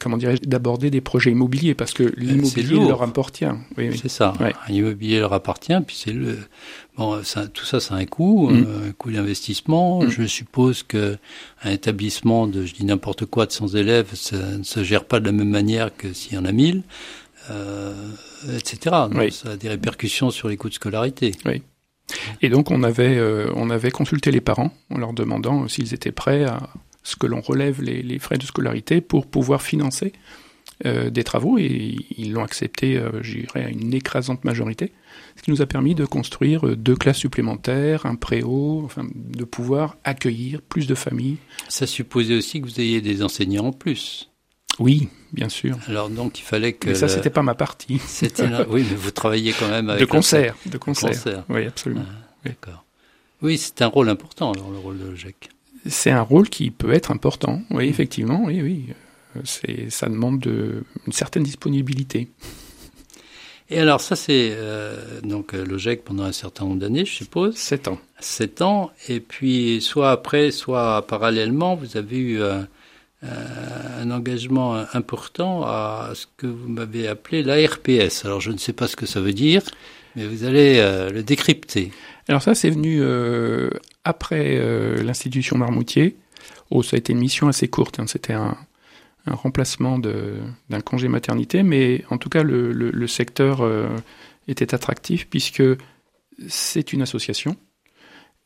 comment 0.00 0.16
dirais-je, 0.16 0.42
d'aborder 0.48 0.90
des 0.90 1.00
projets 1.00 1.30
immobiliers, 1.30 1.74
parce 1.74 1.92
que 1.92 2.12
l'immobilier 2.16 2.74
lourd. 2.76 2.88
leur 2.88 3.02
appartient. 3.02 3.44
Oui, 3.76 3.88
oui. 3.90 3.98
C'est 4.00 4.08
ça. 4.08 4.32
Ouais. 4.40 4.52
Un 4.68 4.72
immobilier 4.72 5.20
leur 5.20 5.32
appartient, 5.32 5.78
puis 5.86 5.96
c'est 5.98 6.12
le 6.12 6.38
bon, 6.96 7.22
ça, 7.24 7.46
tout 7.46 7.64
ça, 7.64 7.78
c'est 7.80 7.94
un 7.94 8.04
coût, 8.06 8.48
Mm. 8.50 8.64
euh, 8.66 8.88
un 8.88 8.92
coût 8.92 9.10
d'investissement. 9.10 10.02
Mm. 10.02 10.08
Je 10.10 10.22
suppose 10.24 10.82
que 10.82 11.16
un 11.64 11.70
établissement 11.70 12.46
de, 12.46 12.64
je 12.64 12.74
dis 12.74 12.84
n'importe 12.84 13.26
quoi, 13.26 13.46
de 13.46 13.52
100 13.52 13.74
élèves, 13.74 14.08
ça 14.14 14.36
ne 14.58 14.62
se 14.62 14.82
gère 14.82 15.04
pas 15.04 15.20
de 15.20 15.26
la 15.26 15.32
même 15.32 15.50
manière 15.50 15.96
que 15.96 16.12
s'il 16.12 16.34
y 16.34 16.38
en 16.38 16.44
a 16.44 16.52
1000, 16.52 16.82
euh, 17.50 17.92
etc. 18.56 18.78
Donc, 19.10 19.14
Oui. 19.18 19.32
Ça 19.32 19.50
a 19.52 19.56
des 19.56 19.68
répercussions 19.68 20.30
sur 20.30 20.48
les 20.48 20.56
coûts 20.56 20.68
de 20.68 20.74
scolarité. 20.74 21.32
Et 22.40 22.48
donc 22.48 22.70
on 22.70 22.82
avait, 22.84 23.16
euh, 23.16 23.50
on 23.56 23.68
avait 23.70 23.90
consulté 23.90 24.30
les 24.30 24.40
parents 24.40 24.72
en 24.90 24.98
leur 24.98 25.12
demandant 25.12 25.66
s'ils 25.66 25.92
étaient 25.92 26.12
prêts 26.12 26.44
à 26.44 26.60
ce 27.06 27.14
que 27.14 27.26
l'on 27.26 27.40
relève 27.40 27.82
les, 27.82 28.02
les 28.02 28.18
frais 28.18 28.36
de 28.36 28.44
scolarité 28.44 29.00
pour 29.00 29.26
pouvoir 29.26 29.62
financer 29.62 30.12
euh, 30.84 31.08
des 31.08 31.24
travaux 31.24 31.56
et 31.56 31.96
ils 32.18 32.32
l'ont 32.32 32.42
accepté, 32.42 32.98
euh, 32.98 33.22
je 33.22 33.38
dirais, 33.38 33.64
à 33.64 33.68
une 33.70 33.94
écrasante 33.94 34.44
majorité, 34.44 34.92
ce 35.36 35.42
qui 35.42 35.50
nous 35.50 35.62
a 35.62 35.66
permis 35.66 35.94
de 35.94 36.04
construire 36.04 36.66
euh, 36.66 36.76
deux 36.76 36.96
classes 36.96 37.18
supplémentaires, 37.18 38.06
un 38.06 38.16
préau, 38.16 38.82
enfin 38.84 39.06
de 39.14 39.44
pouvoir 39.44 39.96
accueillir 40.04 40.60
plus 40.60 40.86
de 40.88 40.94
familles. 40.96 41.36
Ça 41.68 41.86
supposait 41.86 42.34
aussi 42.36 42.60
que 42.60 42.66
vous 42.66 42.80
ayez 42.80 43.00
des 43.00 43.22
enseignants 43.22 43.66
en 43.66 43.72
plus. 43.72 44.30
Oui, 44.80 45.08
bien 45.32 45.48
sûr. 45.48 45.78
Alors 45.86 46.10
donc 46.10 46.40
il 46.40 46.42
fallait 46.42 46.72
que 46.72 46.88
Mais 46.88 46.94
ça, 46.96 47.08
c'était 47.08 47.30
pas 47.30 47.42
ma 47.42 47.54
partie. 47.54 47.98
c'était 48.06 48.42
oui, 48.68 48.84
mais 48.90 48.96
vous 48.96 49.12
travailliez 49.12 49.54
quand 49.58 49.68
même 49.68 49.88
avec 49.88 50.00
de 50.02 50.06
concert, 50.06 50.56
de 50.66 50.76
concert. 50.76 51.10
concert. 51.10 51.44
Oui, 51.48 51.64
absolument. 51.66 52.04
Ah, 52.04 52.48
D'accord. 52.48 52.84
Oui, 53.40 53.58
c'est 53.58 53.80
un 53.80 53.86
rôle 53.86 54.08
important 54.08 54.52
alors 54.52 54.70
le 54.70 54.78
rôle 54.78 54.98
de 54.98 55.14
GEC. 55.14 55.50
C'est 55.88 56.10
un 56.10 56.22
rôle 56.22 56.48
qui 56.48 56.70
peut 56.70 56.92
être 56.92 57.10
important. 57.10 57.62
Oui, 57.70 57.86
effectivement, 57.86 58.42
oui, 58.44 58.60
oui. 58.62 58.86
C'est, 59.44 59.90
ça 59.90 60.08
demande 60.08 60.40
de, 60.40 60.84
une 61.06 61.12
certaine 61.12 61.42
disponibilité. 61.42 62.28
Et 63.68 63.80
alors 63.80 64.00
ça 64.00 64.14
c'est 64.14 64.50
euh, 64.52 65.20
donc 65.22 65.52
euh, 65.52 65.64
le 65.64 65.76
GEC 65.76 66.04
pendant 66.04 66.22
un 66.22 66.32
certain 66.32 66.64
nombre 66.64 66.78
d'années, 66.78 67.04
je 67.04 67.12
suppose, 67.12 67.56
Sept 67.56 67.88
ans. 67.88 67.98
sept 68.20 68.62
ans, 68.62 68.92
et 69.08 69.18
puis 69.18 69.80
soit 69.80 70.12
après, 70.12 70.52
soit 70.52 71.04
parallèlement, 71.06 71.74
vous 71.74 71.96
avez 71.96 72.16
eu 72.16 72.40
euh, 72.40 72.60
euh, 73.24 74.02
un 74.02 74.10
engagement 74.12 74.84
important 74.92 75.64
à 75.64 76.12
ce 76.14 76.26
que 76.36 76.46
vous 76.46 76.68
m'avez 76.68 77.08
appelé 77.08 77.42
l'ARPS. 77.42 78.24
Alors 78.24 78.40
je 78.40 78.52
ne 78.52 78.58
sais 78.58 78.72
pas 78.72 78.86
ce 78.86 78.94
que 78.94 79.06
ça 79.06 79.20
veut 79.20 79.32
dire, 79.32 79.62
mais 80.16 80.26
vous 80.26 80.44
allez 80.44 80.78
euh, 80.78 81.10
le 81.10 81.22
décrypter. 81.22 81.92
Alors 82.26 82.42
ça, 82.42 82.54
c'est 82.54 82.70
venu 82.70 82.98
euh, 83.00 83.70
après 84.02 84.56
euh, 84.56 85.02
l'institution 85.02 85.58
Marmoutier. 85.58 86.16
Oh, 86.70 86.82
ça 86.82 86.96
a 86.96 86.98
été 86.98 87.12
une 87.12 87.20
mission 87.20 87.46
assez 87.48 87.68
courte. 87.68 88.00
hein. 88.00 88.06
C'était 88.08 88.32
un, 88.32 88.56
remplacement 89.28 89.98
d'un 89.98 90.80
congé 90.84 91.08
maternité, 91.08 91.64
mais 91.64 92.04
en 92.10 92.16
tout 92.16 92.28
cas, 92.28 92.44
le, 92.44 93.06
secteur 93.08 93.68
était 94.46 94.72
attractif 94.72 95.26
puisque 95.28 95.64
c'est 96.46 96.92
une 96.92 97.02
association 97.02 97.56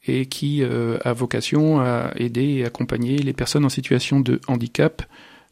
et 0.07 0.25
qui 0.25 0.65
a 0.65 1.13
vocation 1.13 1.81
à 1.81 2.13
aider 2.17 2.45
et 2.45 2.65
accompagner 2.65 3.19
les 3.19 3.35
personnes 3.35 3.67
en 3.67 3.69
situation 3.69 4.21
de 4.21 4.41
handicap 4.49 5.03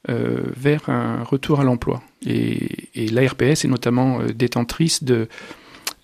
vers 0.07 0.89
un 0.89 1.23
retour 1.25 1.61
à 1.61 1.65
l'emploi. 1.65 2.03
Et, 2.25 2.71
l'ARPS 2.95 3.67
est 3.67 3.69
notamment 3.69 4.23
détentrice 4.35 5.05
de, 5.05 5.29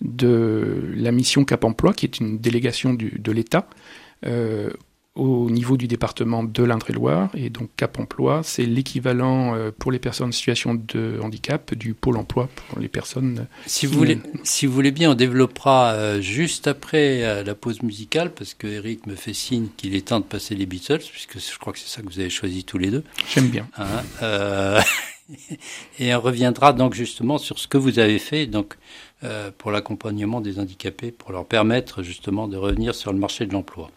de 0.01 0.91
la 0.95 1.11
mission 1.11 1.45
Cap 1.45 1.63
Emploi, 1.63 1.93
qui 1.93 2.05
est 2.05 2.19
une 2.19 2.37
délégation 2.39 2.93
du- 2.93 3.17
de 3.19 3.31
l'État 3.31 3.67
euh, 4.25 4.69
au 5.15 5.49
niveau 5.49 5.77
du 5.77 5.87
département 5.87 6.43
de 6.43 6.61
l'Indre-et-Loire. 6.63 7.29
Et 7.35 7.49
donc 7.49 7.69
Cap 7.77 7.97
Emploi, 7.99 8.41
c'est 8.43 8.65
l'équivalent 8.65 9.55
euh, 9.55 9.71
pour 9.77 9.93
les 9.93 9.99
personnes 9.99 10.27
en 10.27 10.31
situation 10.33 10.73
de 10.75 11.19
handicap 11.21 11.73
du 11.73 11.93
Pôle 11.93 12.17
Emploi 12.17 12.49
pour 12.67 12.79
les 12.79 12.89
personnes. 12.89 13.47
Si 13.65 13.85
vous 13.85 13.97
voulez, 13.97 14.19
si 14.43 14.65
vous 14.65 14.73
voulez 14.73 14.91
bien, 14.91 15.11
on 15.11 15.15
développera 15.15 15.93
euh, 15.93 16.19
juste 16.21 16.67
après 16.67 17.23
euh, 17.23 17.43
la 17.45 17.55
pause 17.55 17.81
musicale, 17.81 18.33
parce 18.33 18.53
que 18.53 18.67
Eric 18.67 19.07
me 19.07 19.15
fait 19.15 19.33
signe 19.33 19.67
qu'il 19.77 19.95
est 19.95 20.07
temps 20.09 20.19
de 20.19 20.25
passer 20.25 20.53
les 20.53 20.65
Beatles, 20.65 20.99
puisque 21.09 21.39
je 21.39 21.57
crois 21.59 21.71
que 21.71 21.79
c'est 21.79 21.87
ça 21.87 22.01
que 22.01 22.07
vous 22.07 22.19
avez 22.19 22.29
choisi 22.29 22.65
tous 22.65 22.77
les 22.77 22.91
deux. 22.91 23.03
J'aime 23.33 23.47
bien. 23.47 23.69
Hein, 23.77 23.85
euh, 24.21 24.81
et 25.99 26.13
on 26.13 26.19
reviendra 26.21 26.73
donc 26.73 26.93
justement 26.93 27.37
sur 27.37 27.57
ce 27.59 27.67
que 27.67 27.77
vous 27.77 27.99
avez 27.99 28.19
fait 28.19 28.45
donc 28.45 28.73
euh, 28.73 28.77
pour 29.57 29.71
l'accompagnement 29.71 30.41
des 30.41 30.59
handicapés, 30.59 31.11
pour 31.11 31.31
leur 31.31 31.45
permettre 31.45 32.03
justement 32.03 32.47
de 32.47 32.57
revenir 32.57 32.93
sur 32.93 33.11
le 33.11 33.19
marché 33.19 33.45
de 33.45 33.53
l'emploi. 33.53 33.89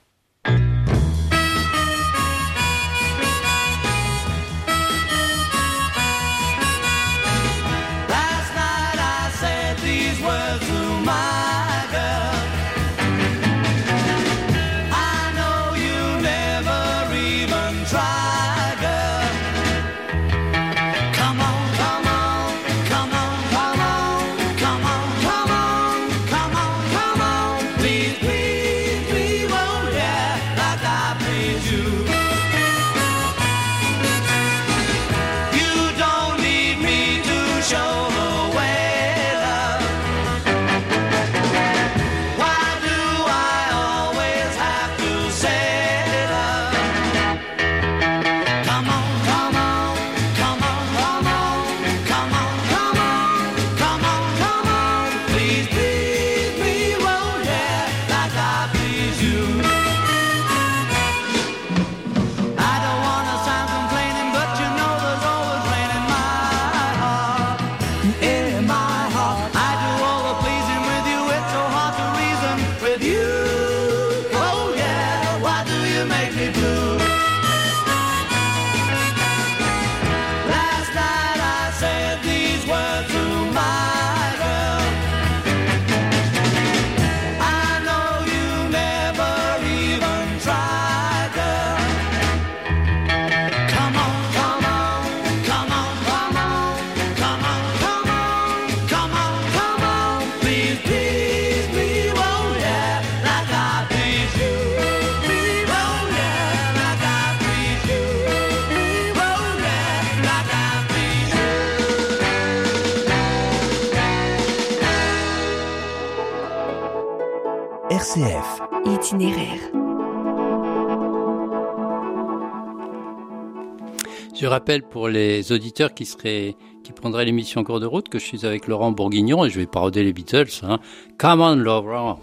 Je 124.34 124.46
rappelle 124.46 124.82
pour 124.82 125.08
les 125.08 125.50
auditeurs 125.50 125.94
qui 125.94 126.04
seraient 126.04 126.56
qui 126.84 126.92
prendraient 126.92 127.24
l'émission 127.24 127.62
en 127.62 127.64
cours 127.64 127.80
de 127.80 127.86
route 127.86 128.10
que 128.10 128.18
je 128.18 128.24
suis 128.24 128.44
avec 128.44 128.66
Laurent 128.66 128.92
Bourguignon 128.92 129.46
et 129.46 129.50
je 129.50 129.60
vais 129.60 129.66
paroder 129.66 130.04
les 130.04 130.12
Beatles. 130.12 130.60
Hein. 130.62 130.78
Come 131.16 131.40
on, 131.40 131.56
Laurent. 131.56 132.20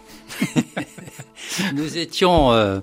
Nous 1.74 1.98
étions 1.98 2.51
euh, 2.51 2.80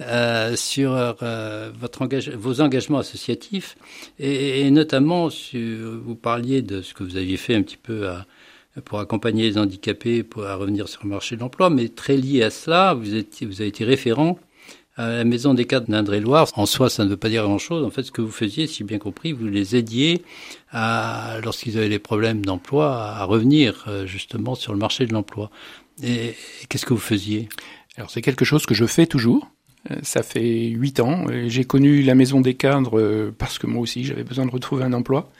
euh, 0.00 0.54
sur 0.54 0.92
euh, 0.92 1.72
votre 1.76 2.02
engage 2.02 2.30
vos 2.30 2.60
engagements 2.60 2.98
associatifs 2.98 3.76
et, 4.20 4.60
et 4.60 4.70
notamment 4.70 5.28
sur, 5.28 6.00
vous 6.04 6.14
parliez 6.14 6.62
de 6.62 6.82
ce 6.82 6.94
que 6.94 7.02
vous 7.02 7.16
aviez 7.16 7.36
fait 7.36 7.56
un 7.56 7.62
petit 7.62 7.78
peu 7.78 8.08
à, 8.08 8.26
pour 8.84 9.00
accompagner 9.00 9.50
les 9.50 9.58
handicapés 9.58 10.22
pour 10.22 10.44
à 10.44 10.54
revenir 10.54 10.88
sur 10.88 11.00
le 11.04 11.10
marché 11.10 11.36
de 11.36 11.40
l'emploi, 11.40 11.70
mais 11.70 11.88
très 11.88 12.16
lié 12.16 12.42
à 12.42 12.50
cela, 12.50 12.94
vous, 12.94 13.14
étiez, 13.14 13.46
vous 13.46 13.60
avez 13.60 13.68
été 13.68 13.84
référent 13.84 14.38
à 14.96 15.08
la 15.08 15.24
maison 15.24 15.54
des 15.54 15.64
cadres 15.64 15.86
d'Indre-et-Loire. 15.88 16.48
En 16.54 16.66
soi, 16.66 16.90
ça 16.90 17.04
ne 17.04 17.10
veut 17.10 17.16
pas 17.16 17.28
dire 17.30 17.44
grand-chose. 17.44 17.84
En 17.84 17.90
fait, 17.90 18.02
ce 18.02 18.12
que 18.12 18.20
vous 18.20 18.30
faisiez, 18.30 18.66
si 18.66 18.84
bien 18.84 18.98
compris, 18.98 19.32
vous 19.32 19.46
les 19.46 19.74
aidiez 19.74 20.22
à, 20.70 21.38
lorsqu'ils 21.42 21.78
avaient 21.78 21.88
des 21.88 21.98
problèmes 21.98 22.44
d'emploi, 22.44 22.96
à 22.96 23.24
revenir 23.24 23.84
euh, 23.88 24.06
justement 24.06 24.54
sur 24.54 24.72
le 24.72 24.78
marché 24.78 25.06
de 25.06 25.12
l'emploi. 25.12 25.50
Et 26.02 26.34
qu'est-ce 26.68 26.86
que 26.86 26.92
vous 26.92 27.00
faisiez? 27.00 27.48
Alors 27.96 28.10
c'est 28.10 28.22
quelque 28.22 28.44
chose 28.44 28.66
que 28.66 28.74
je 28.74 28.84
fais 28.84 29.06
toujours. 29.06 29.50
Euh, 29.90 29.96
Ça 30.02 30.22
fait 30.22 30.66
huit 30.66 31.00
ans. 31.00 31.24
Euh, 31.30 31.48
J'ai 31.48 31.64
connu 31.64 32.02
la 32.02 32.14
maison 32.14 32.40
des 32.40 32.54
cadres 32.54 33.30
parce 33.38 33.58
que 33.58 33.66
moi 33.66 33.80
aussi 33.82 34.04
j'avais 34.04 34.24
besoin 34.24 34.44
de 34.44 34.50
retrouver 34.50 34.84
un 34.84 34.92
emploi. 34.92 35.30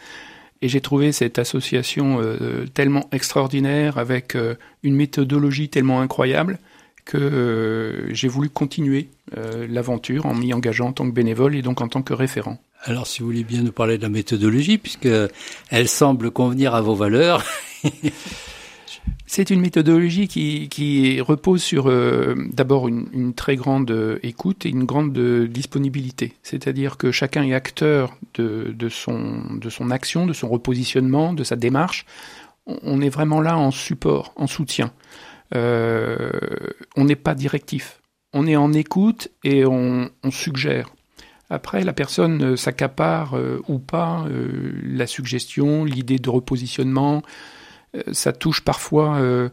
Et 0.62 0.68
j'ai 0.68 0.80
trouvé 0.80 1.12
cette 1.12 1.38
association 1.38 2.20
euh, 2.20 2.66
tellement 2.74 3.08
extraordinaire 3.12 3.96
avec 3.96 4.34
euh, 4.34 4.56
une 4.82 4.94
méthodologie 4.94 5.70
tellement 5.70 6.00
incroyable 6.00 6.58
que 7.04 7.16
euh, 7.16 8.14
j'ai 8.14 8.28
voulu 8.28 8.50
continuer 8.50 9.08
euh, 9.36 9.66
l'aventure 9.68 10.26
en 10.26 10.34
m'y 10.34 10.52
engageant 10.52 10.88
en 10.88 10.92
tant 10.92 11.06
que 11.06 11.14
bénévole 11.14 11.56
et 11.56 11.62
donc 11.62 11.80
en 11.80 11.88
tant 11.88 12.02
que 12.02 12.12
référent. 12.12 12.58
Alors, 12.84 13.06
si 13.06 13.20
vous 13.20 13.26
voulez 13.26 13.44
bien 13.44 13.62
nous 13.62 13.72
parler 13.72 13.98
de 13.98 14.02
la 14.02 14.08
méthodologie, 14.08 14.78
puisque 14.78 15.08
elle 15.70 15.88
semble 15.88 16.30
convenir 16.30 16.74
à 16.74 16.80
vos 16.80 16.94
valeurs. 16.94 17.44
C'est 19.32 19.50
une 19.50 19.60
méthodologie 19.60 20.26
qui, 20.26 21.20
repose 21.20 21.62
sur 21.62 21.88
euh, 21.88 22.34
d'abord 22.52 22.88
une, 22.88 23.32
très 23.32 23.54
grande 23.54 23.90
euh, 23.92 24.18
écoute 24.24 24.66
et 24.66 24.70
une 24.70 24.82
grande 24.82 25.16
euh, 25.16 25.46
disponibilité. 25.46 26.32
C'est-à-dire 26.42 26.96
que 26.96 27.12
chacun 27.12 27.44
est 27.44 27.54
acteur 27.54 28.16
de, 28.34 28.88
son, 28.88 29.90
action, 29.92 30.26
de 30.26 30.32
son 30.32 30.48
repositionnement, 30.48 31.32
de 31.32 31.44
sa 31.44 31.54
démarche. 31.54 32.06
On, 32.66 33.00
est 33.00 33.08
vraiment 33.08 33.40
là 33.40 33.56
en 33.56 33.70
support, 33.70 34.32
en 34.34 34.48
soutien. 34.48 34.92
On 35.54 37.04
n'est 37.04 37.14
pas 37.14 37.36
directif. 37.36 38.00
On 38.32 38.48
est 38.48 38.56
en 38.56 38.72
écoute 38.72 39.28
et 39.44 39.64
on, 39.64 40.10
suggère. 40.30 40.90
Après, 41.50 41.84
la 41.84 41.92
personne 41.92 42.56
s'accapare 42.56 43.36
ou 43.68 43.78
pas 43.78 44.26
la 44.82 45.06
suggestion, 45.06 45.84
l'idée 45.84 46.18
de 46.18 46.30
repositionnement. 46.30 47.22
Euh, 47.96 48.02
ça 48.12 48.32
touche 48.32 48.62
parfois 48.62 49.16
euh, 49.16 49.48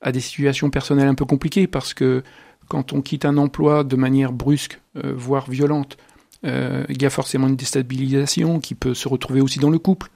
à 0.00 0.12
des 0.12 0.20
situations 0.20 0.70
personnelles 0.70 1.08
un 1.08 1.14
peu 1.14 1.24
compliquées 1.24 1.66
parce 1.66 1.94
que 1.94 2.22
quand 2.68 2.92
on 2.92 3.02
quitte 3.02 3.24
un 3.24 3.36
emploi 3.36 3.84
de 3.84 3.96
manière 3.96 4.32
brusque, 4.32 4.80
euh, 4.96 5.12
voire 5.14 5.50
violente, 5.50 5.96
il 6.44 7.00
y 7.00 7.06
a 7.06 7.10
forcément 7.10 7.46
une 7.46 7.54
déstabilisation 7.54 8.58
qui 8.58 8.74
peut 8.74 8.94
se 8.94 9.08
retrouver 9.08 9.40
aussi 9.40 9.60
dans 9.60 9.70
le 9.70 9.78
couple. 9.78 10.10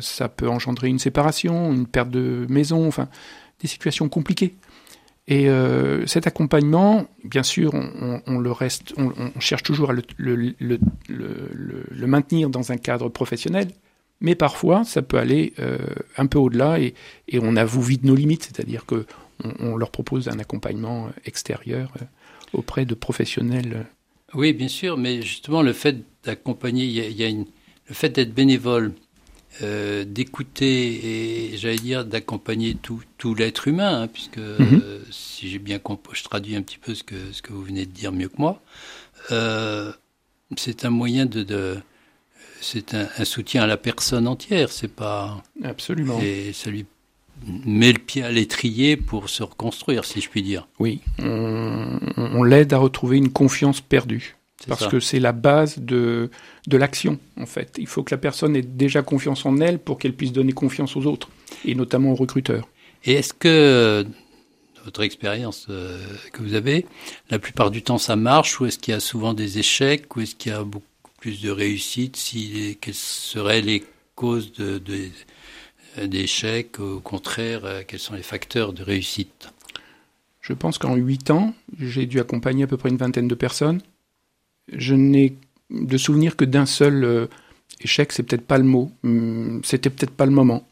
Ça 0.00 0.28
peut 0.28 0.48
engendrer 0.48 0.86
une 0.86 1.00
séparation, 1.00 1.72
une 1.72 1.88
perte 1.88 2.10
de 2.10 2.46
maison, 2.48 2.86
enfin 2.86 3.08
des 3.58 3.66
situations 3.66 4.08
compliquées. 4.08 4.54
Et 5.26 5.48
cet 6.06 6.28
accompagnement, 6.28 7.06
bien 7.24 7.42
sûr, 7.42 7.74
on, 7.74 8.38
le 8.38 8.52
reste, 8.52 8.94
on, 8.96 9.40
cherche 9.40 9.64
toujours 9.64 9.90
à 9.90 9.94
le 9.94 10.78
maintenir 12.06 12.50
dans 12.50 12.70
un 12.70 12.76
cadre 12.76 13.08
professionnel, 13.08 13.66
mais 14.20 14.34
parfois 14.34 14.84
ça 14.84 15.02
peut 15.02 15.18
aller 15.18 15.52
euh, 15.58 15.78
un 16.16 16.26
peu 16.26 16.38
au-delà 16.38 16.80
et, 16.80 16.94
et 17.28 17.38
on 17.40 17.56
avoue 17.56 17.82
vite 17.82 18.04
nos 18.04 18.14
limites, 18.14 18.44
c'est-à-dire 18.44 18.86
que 18.86 19.06
on, 19.42 19.52
on 19.60 19.76
leur 19.76 19.90
propose 19.90 20.28
un 20.28 20.38
accompagnement 20.38 21.10
extérieur 21.24 21.92
euh, 22.00 22.04
auprès 22.52 22.84
de 22.84 22.94
professionnels. 22.94 23.86
Oui, 24.34 24.52
bien 24.52 24.68
sûr, 24.68 24.96
mais 24.96 25.22
justement, 25.22 25.62
le 25.62 25.72
fait 25.72 25.98
d'accompagner, 26.24 26.84
il 26.84 26.92
y 26.92 27.00
a, 27.00 27.06
il 27.06 27.16
y 27.16 27.22
a 27.24 27.28
une, 27.28 27.46
le 27.88 27.94
fait 27.94 28.08
d'être 28.08 28.34
bénévole, 28.34 28.92
euh, 29.62 30.04
d'écouter 30.04 31.52
et, 31.52 31.56
j'allais 31.56 31.76
dire, 31.76 32.04
d'accompagner 32.04 32.74
tout, 32.74 33.00
tout 33.18 33.34
l'être 33.34 33.68
humain, 33.68 34.02
hein, 34.02 34.08
puisque 34.08 34.38
euh, 34.38 35.00
si 35.10 35.48
j'ai 35.48 35.60
bien 35.60 35.78
compris, 35.78 36.18
je 36.18 36.24
traduis 36.24 36.56
un 36.56 36.62
petit 36.62 36.78
peu 36.78 36.94
ce 36.94 37.04
que, 37.04 37.14
ce 37.30 37.42
que 37.42 37.52
vous 37.52 37.62
venez 37.62 37.86
de 37.86 37.92
dire 37.92 38.10
mieux 38.10 38.28
que 38.28 38.38
moi, 38.38 38.60
euh, 39.30 39.92
c'est 40.56 40.84
un 40.84 40.90
moyen 40.90 41.26
de, 41.26 41.44
de 41.44 41.76
c'est 42.64 42.94
un, 42.94 43.08
un 43.18 43.24
soutien 43.24 43.62
à 43.62 43.66
la 43.66 43.76
personne 43.76 44.26
entière, 44.26 44.70
c'est 44.72 44.88
pas, 44.88 45.42
Absolument. 45.62 46.18
et 46.20 46.52
ça 46.52 46.70
lui 46.70 46.86
met 47.66 47.92
le 47.92 47.98
pied 47.98 48.22
à 48.22 48.30
l'étrier 48.30 48.96
pour 48.96 49.28
se 49.28 49.42
reconstruire, 49.42 50.04
si 50.04 50.20
je 50.20 50.28
puis 50.28 50.42
dire. 50.42 50.68
Oui, 50.78 51.00
on, 51.18 52.42
l'aide 52.42 52.72
à 52.72 52.78
retrouver 52.78 53.18
une 53.18 53.30
confiance 53.30 53.80
perdue. 53.80 54.36
Parce 54.66 54.84
ça. 54.84 54.88
que 54.88 54.98
c'est 54.98 55.20
la 55.20 55.32
base 55.32 55.78
de, 55.78 56.30
de 56.68 56.76
l'action, 56.78 57.18
en 57.38 57.44
fait. 57.44 57.74
Il 57.76 57.86
faut 57.86 58.02
que 58.02 58.14
la 58.14 58.18
personne 58.18 58.56
ait 58.56 58.62
déjà 58.62 59.02
confiance 59.02 59.44
en 59.44 59.60
elle 59.60 59.78
pour 59.78 59.98
qu'elle 59.98 60.14
puisse 60.14 60.32
donner 60.32 60.52
confiance 60.52 60.96
aux 60.96 61.04
autres, 61.04 61.28
et 61.66 61.74
notamment 61.74 62.12
aux 62.12 62.16
recruteurs. 62.16 62.66
Et 63.04 63.12
est-ce 63.12 63.34
que, 63.34 64.06
dans 64.76 64.84
votre 64.84 65.02
expérience 65.02 65.66
euh, 65.68 65.98
que 66.32 66.40
vous 66.40 66.54
avez, 66.54 66.86
la 67.28 67.38
plupart 67.38 67.70
du 67.70 67.82
temps 67.82 67.98
ça 67.98 68.16
marche 68.16 68.58
ou 68.58 68.64
est-ce 68.64 68.78
qu'il 68.78 68.94
y 68.94 68.96
a 68.96 69.00
souvent 69.00 69.34
des 69.34 69.58
échecs 69.58 70.16
ou 70.16 70.22
est-ce 70.22 70.34
qu'il 70.34 70.52
y 70.52 70.54
a 70.54 70.64
beaucoup 70.64 70.86
plus 71.24 71.40
de 71.40 71.48
réussite 71.48 72.18
si, 72.18 72.76
Quelles 72.82 72.92
seraient 72.92 73.62
les 73.62 73.82
causes 74.14 74.52
de, 74.52 74.76
de- 74.76 75.08
Au 76.78 77.00
contraire, 77.00 77.64
euh, 77.64 77.82
quels 77.88 77.98
sont 77.98 78.12
les 78.12 78.22
facteurs 78.22 78.74
de 78.74 78.82
réussite? 78.82 79.48
Je 80.42 80.52
pense 80.52 80.76
qu'en 80.76 80.96
huit 80.96 81.30
ans, 81.30 81.54
j'ai 81.80 82.04
dû 82.04 82.20
accompagner 82.20 82.64
à 82.64 82.66
peu 82.66 82.76
près 82.76 82.90
une 82.90 82.98
vingtaine 82.98 83.26
de 83.26 83.34
personnes. 83.34 83.80
Je 84.70 84.94
n'ai 84.94 85.34
de 85.70 85.96
souvenir 85.96 86.36
que 86.36 86.44
d'un 86.44 86.66
seul 86.66 87.02
euh, 87.04 87.26
échec, 87.80 88.12
c'est 88.12 88.22
peut-être 88.22 88.46
pas 88.46 88.58
le 88.58 88.64
mot, 88.64 88.92
hum, 89.02 89.62
c'était 89.64 89.88
peut-être 89.88 90.14
pas 90.14 90.26
le 90.26 90.32
moment, 90.32 90.68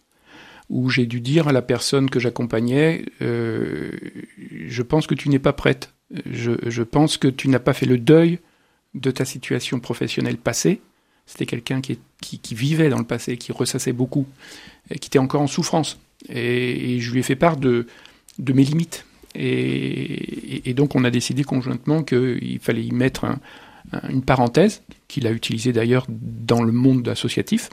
où 0.68 0.90
j'ai 0.90 1.06
dû 1.06 1.22
dire 1.22 1.48
à 1.48 1.52
la 1.52 1.62
personne 1.62 2.10
que 2.10 2.20
j'accompagnais, 2.20 3.06
euh, 3.22 3.90
je 4.66 4.82
pense 4.82 5.06
que 5.06 5.14
tu 5.14 5.30
n'es 5.30 5.38
pas 5.38 5.54
prête, 5.54 5.94
je 6.30 6.82
pense 6.82 7.16
que 7.16 7.28
tu 7.28 7.48
n'as 7.48 7.58
pas 7.58 7.72
fait 7.72 7.86
le 7.86 7.96
deuil 7.96 8.38
de 8.94 9.10
ta 9.10 9.24
situation 9.24 9.80
professionnelle 9.80 10.36
passée. 10.36 10.80
C'était 11.26 11.46
quelqu'un 11.46 11.80
qui, 11.80 11.98
vivait 12.54 12.88
dans 12.88 12.98
le 12.98 13.04
passé, 13.04 13.36
qui 13.36 13.52
ressassait 13.52 13.92
beaucoup, 13.92 14.26
qui 14.88 15.08
était 15.08 15.18
encore 15.18 15.40
en 15.40 15.46
souffrance. 15.46 15.98
Et, 16.28 17.00
je 17.00 17.12
lui 17.12 17.20
ai 17.20 17.22
fait 17.22 17.36
part 17.36 17.56
de, 17.56 17.86
mes 18.38 18.64
limites. 18.64 19.06
Et, 19.34 20.74
donc 20.74 20.94
on 20.94 21.04
a 21.04 21.10
décidé 21.10 21.44
conjointement 21.44 22.02
qu'il 22.02 22.58
fallait 22.60 22.84
y 22.84 22.92
mettre 22.92 23.24
un- 23.24 23.40
un- 23.92 24.08
une 24.08 24.22
parenthèse, 24.22 24.82
qu'il 25.08 25.26
a 25.26 25.30
utilisée 25.30 25.72
d'ailleurs 25.72 26.06
dans 26.08 26.62
le 26.62 26.72
monde 26.72 27.08
associatif, 27.08 27.70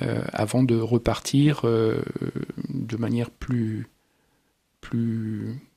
euh, 0.00 0.22
avant 0.32 0.62
de 0.62 0.74
repartir 0.78 1.62
euh, 1.64 2.02
de 2.68 2.96
manière 2.96 3.30
plus 3.30 3.86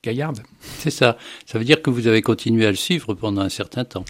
gaillarde. 0.03 0.41
C'est 0.61 0.89
ça. 0.89 1.17
Ça 1.45 1.59
veut 1.59 1.65
dire 1.65 1.81
que 1.81 1.89
vous 1.89 2.07
avez 2.07 2.21
continué 2.21 2.65
à 2.65 2.69
le 2.71 2.77
suivre 2.77 3.13
pendant 3.13 3.41
un 3.41 3.49
certain 3.49 3.85
temps. 3.85 4.05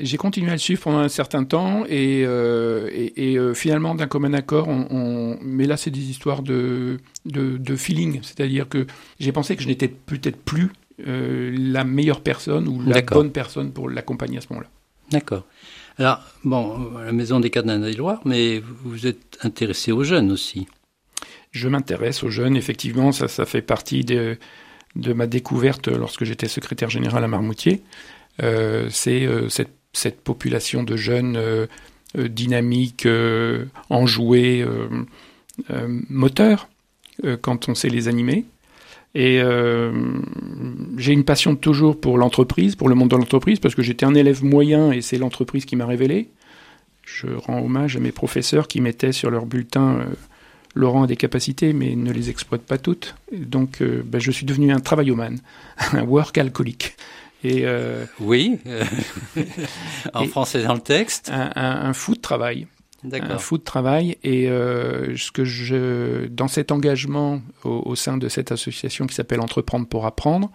J'ai 0.00 0.16
continué 0.16 0.48
à 0.50 0.52
le 0.52 0.58
suivre 0.58 0.80
pendant 0.82 0.98
un 0.98 1.08
certain 1.08 1.44
temps 1.44 1.84
et, 1.86 2.22
euh, 2.24 2.88
et, 2.92 3.32
et, 3.32 3.38
euh, 3.38 3.54
finalement 3.54 3.94
d'un 3.94 4.06
commun 4.06 4.32
accord, 4.34 4.68
on, 4.68 4.86
on- 4.90 5.38
mais 5.42 5.66
là 5.66 5.76
c'est 5.76 5.90
des 5.90 6.10
histoires 6.10 6.42
de, 6.42 6.98
de, 7.26 7.56
de 7.56 7.76
feeling, 7.76 8.20
c'est-à-dire 8.22 8.68
que 8.68 8.86
j'ai 9.18 9.32
pensé 9.32 9.56
que 9.56 9.62
je 9.62 9.68
n'étais 9.68 9.88
peut-être 9.88 10.36
plus 10.40 10.70
euh, 11.06 11.54
la 11.58 11.84
meilleure 11.84 12.20
personne 12.20 12.68
ou 12.68 12.80
la 12.82 13.02
bonne 13.02 13.30
personne 13.32 13.72
pour 13.72 13.88
l'accompagner 13.88 14.38
à 14.38 14.40
ce 14.40 14.46
moment-là. 14.50 14.68
D'accord. 15.10 15.44
Alors, 15.96 16.20
bon, 16.44 16.90
la 17.04 17.12
maison 17.12 17.40
des 17.40 17.50
cadres 17.50 17.68
d'Indre-et-Loire, 17.68 18.20
mais 18.24 18.60
vous 18.60 18.90
vous 18.90 19.06
êtes 19.06 19.38
intéressé 19.42 19.90
aux 19.90 20.04
jeunes 20.04 20.30
aussi. 20.30 20.66
Je 21.50 21.66
m'intéresse 21.68 22.22
aux 22.22 22.30
jeunes, 22.30 22.56
effectivement, 22.56 23.10
ça, 23.10 23.26
ça 23.26 23.46
fait 23.46 23.62
partie 23.62 24.04
de, 24.04 24.36
de 24.96 25.12
ma 25.12 25.26
découverte 25.26 25.88
lorsque 25.88 26.24
j'étais 26.24 26.46
secrétaire 26.46 26.90
général 26.90 27.24
à 27.24 27.28
Marmoutier. 27.28 27.82
Euh, 28.42 28.88
c'est 28.90 29.24
euh, 29.26 29.48
cette, 29.48 29.70
cette 29.92 30.20
population 30.20 30.82
de 30.82 30.96
jeunes 30.96 31.36
euh, 31.36 31.66
euh, 32.16 32.28
dynamiques, 32.28 33.06
euh, 33.06 33.64
enjoués, 33.90 34.64
moteurs, 36.08 36.68
quand 37.40 37.68
on 37.68 37.74
sait 37.74 37.88
les 37.88 38.06
animer. 38.06 38.44
Et 39.16 39.40
j'ai 40.96 41.12
une 41.12 41.24
passion 41.24 41.56
toujours 41.56 42.00
pour 42.00 42.16
l'entreprise, 42.16 42.76
pour 42.76 42.88
le 42.88 42.94
monde 42.94 43.08
de 43.08 43.16
l'entreprise, 43.16 43.58
parce 43.58 43.74
que 43.74 43.82
j'étais 43.82 44.06
un 44.06 44.14
élève 44.14 44.44
moyen 44.44 44.92
et 44.92 45.00
c'est 45.00 45.18
l'entreprise 45.18 45.64
qui 45.64 45.74
m'a 45.74 45.86
révélé. 45.86 46.28
Je 47.04 47.26
rends 47.26 47.60
hommage 47.60 47.96
à 47.96 48.00
mes 48.00 48.12
professeurs 48.12 48.68
qui 48.68 48.80
mettaient 48.80 49.10
sur 49.10 49.30
leur 49.30 49.46
bulletin 49.46 50.06
Laurent 50.74 51.02
a 51.02 51.06
des 51.08 51.16
capacités, 51.16 51.72
mais 51.72 51.96
ne 51.96 52.12
les 52.12 52.30
exploite 52.30 52.62
pas 52.62 52.78
toutes. 52.78 53.16
Donc, 53.32 53.82
ben, 53.82 54.20
je 54.20 54.30
suis 54.30 54.46
devenu 54.46 54.70
un 54.70 54.78
travaillomane, 54.78 55.40
un 55.92 56.04
work 56.04 56.38
alcoolique. 56.38 56.94
Et 57.44 57.62
euh, 57.66 58.04
Oui, 58.20 58.58
euh, 58.66 58.84
en 60.14 60.22
Et- 60.24 60.28
français 60.28 60.62
dans 60.64 60.74
le 60.74 60.80
texte. 60.80 61.30
un, 61.32 61.50
un, 61.54 61.86
un 61.88 61.92
fou 61.92 62.14
de 62.14 62.20
travail. 62.20 62.66
un 63.12 63.38
fou 63.38 63.58
de 63.58 63.62
travail 63.62 64.16
et 64.24 64.48
euh, 64.48 65.16
ce 65.16 65.30
que 65.30 65.44
je 65.44 66.26
dans 66.26 66.48
cet 66.48 66.72
engagement 66.72 67.40
au, 67.64 67.82
au 67.86 67.94
sein 67.94 68.16
de 68.16 68.28
cette 68.28 68.50
association 68.50 69.06
qui 69.06 69.14
s'appelle 69.14 69.40
Entreprendre 69.40 69.86
pour 69.86 70.04
apprendre 70.06 70.50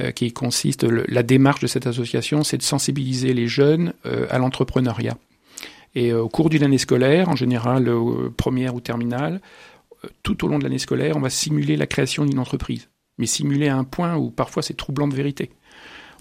euh, 0.00 0.12
qui 0.12 0.32
consiste 0.32 0.84
le- 0.84 1.04
la 1.08 1.22
démarche 1.24 1.60
de 1.60 1.66
cette 1.66 1.86
association 1.88 2.44
c'est 2.44 2.56
de 2.56 2.62
sensibiliser 2.62 3.34
les 3.34 3.48
jeunes 3.48 3.92
à 4.30 4.38
l'entrepreneuriat 4.38 5.16
et 5.96 6.12
au 6.14 6.28
cours 6.28 6.48
d'une 6.50 6.62
année 6.62 6.78
scolaire 6.78 7.28
en 7.28 7.36
général 7.36 7.90
première 8.36 8.74
ou 8.76 8.80
terminale 8.80 9.40
tout 10.22 10.44
au 10.44 10.48
long 10.48 10.58
de 10.58 10.64
l'année 10.64 10.78
scolaire, 10.78 11.16
on 11.16 11.20
va 11.20 11.30
simuler 11.30 11.76
la 11.76 11.86
création 11.86 12.24
d'une 12.24 12.40
entreprise. 12.40 12.88
Mais 13.18 13.26
simuler 13.26 13.68
à 13.68 13.76
un 13.76 13.84
point 13.84 14.16
où 14.16 14.30
parfois 14.30 14.60
c'est 14.62 14.74
troublant 14.74 15.06
de 15.06 15.14
vérité. 15.14 15.50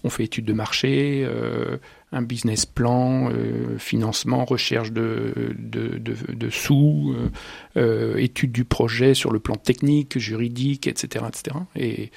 On 0.04 0.10
fait 0.10 0.24
étude 0.24 0.46
de 0.46 0.54
marché, 0.54 1.24
euh, 1.26 1.78
un 2.12 2.22
business 2.24 2.66
plan, 2.66 3.30
euh, 3.32 3.78
financement, 3.78 4.46
recherche 4.46 4.92
de, 4.92 5.54
de, 5.58 5.98
de, 6.00 6.16
de 6.34 6.50
sous, 6.50 7.14
euh, 7.16 7.30
euh, 7.78 8.18
étude 8.18 8.52
du 8.52 8.66
projet 8.66 9.14
sur 9.14 9.32
le 9.32 9.40
plan 9.40 9.56
technique, 9.56 10.18
juridique, 10.18 10.88
etc. 10.88 11.26
etc. 11.28 11.58
Et, 11.76 12.12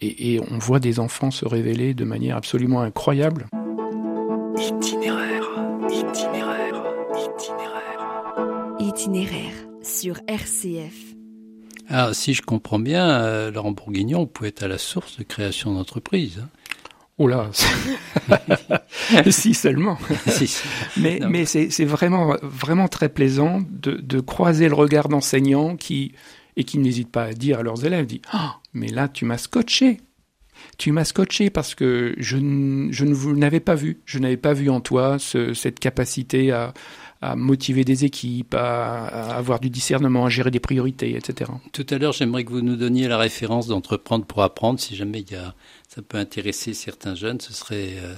et, 0.00 0.34
et 0.34 0.40
on 0.50 0.58
voit 0.58 0.80
des 0.80 1.00
enfants 1.00 1.30
se 1.30 1.46
révéler 1.46 1.94
de 1.94 2.04
manière 2.04 2.36
absolument 2.36 2.82
incroyable. 2.82 3.46
Itinéraire, 4.58 5.48
itinéraire, 5.88 6.82
itinéraire. 7.16 8.76
Itinéraire 8.78 9.54
sur 9.82 10.16
RCF. 10.28 11.14
Alors, 11.88 12.14
si 12.14 12.32
je 12.34 12.42
comprends 12.42 12.78
bien, 12.78 13.08
euh, 13.10 13.50
Laurent 13.50 13.72
Bourguignon 13.72 14.26
peut 14.26 14.44
être 14.46 14.62
à 14.62 14.68
la 14.68 14.78
source 14.78 15.18
de 15.18 15.24
création 15.24 15.74
d'entreprise. 15.74 16.40
hein. 16.42 16.48
Oh 17.18 17.28
là, 17.28 17.50
si 19.30 19.54
seulement. 19.54 19.98
Si, 20.26 20.46
si. 20.46 20.62
Mais, 20.96 21.18
Non. 21.20 21.28
mais 21.28 21.44
c'est 21.44 21.84
vraiment, 21.84 22.36
vraiment 22.42 22.88
très 22.88 23.08
plaisant 23.08 23.60
de, 23.70 23.92
de 23.92 24.20
croiser 24.20 24.68
le 24.68 24.74
regard 24.74 25.08
d'enseignants 25.08 25.76
qui, 25.76 26.12
et 26.56 26.64
qui 26.64 26.78
n'hésitent 26.78 27.12
pas 27.12 27.24
à 27.24 27.32
dire 27.32 27.58
à 27.60 27.62
leurs 27.62 27.84
élèves, 27.84 28.06
dit, 28.06 28.22
Ah, 28.32 28.56
mais 28.72 28.88
là, 28.88 29.08
tu 29.08 29.24
m'as 29.24 29.38
scotché. 29.38 30.00
Tu 30.78 30.92
m'as 30.92 31.04
scotché 31.04 31.50
parce 31.50 31.74
que 31.74 32.14
je, 32.18 32.36
ne 32.36 33.12
vous 33.14 33.36
n'avais 33.36 33.60
pas 33.60 33.74
vu. 33.74 34.00
Je 34.06 34.18
n'avais 34.18 34.36
pas 34.36 34.52
vu 34.52 34.70
en 34.70 34.80
toi 34.80 35.18
ce- 35.18 35.54
cette 35.54 35.80
capacité 35.80 36.52
à, 36.52 36.72
à 37.20 37.34
motiver 37.36 37.84
des 37.84 38.04
équipes, 38.04 38.54
à, 38.54 39.06
à 39.06 39.36
avoir 39.36 39.58
du 39.60 39.70
discernement, 39.70 40.24
à 40.26 40.28
gérer 40.28 40.50
des 40.52 40.60
priorités, 40.60 41.16
etc. 41.16 41.50
Tout 41.72 41.86
à 41.90 41.98
l'heure, 41.98 42.12
j'aimerais 42.12 42.44
que 42.44 42.50
vous 42.50 42.62
nous 42.62 42.76
donniez 42.76 43.08
la 43.08 43.18
référence 43.18 43.66
d'entreprendre 43.66 44.24
pour 44.24 44.42
apprendre. 44.42 44.78
Si 44.78 44.94
jamais 44.94 45.20
il 45.20 45.32
y 45.32 45.36
a, 45.36 45.54
ça 45.94 46.00
peut 46.02 46.18
intéresser 46.18 46.72
certains 46.74 47.14
jeunes, 47.14 47.40
ce 47.40 47.52
serait 47.52 47.94
euh, 48.02 48.14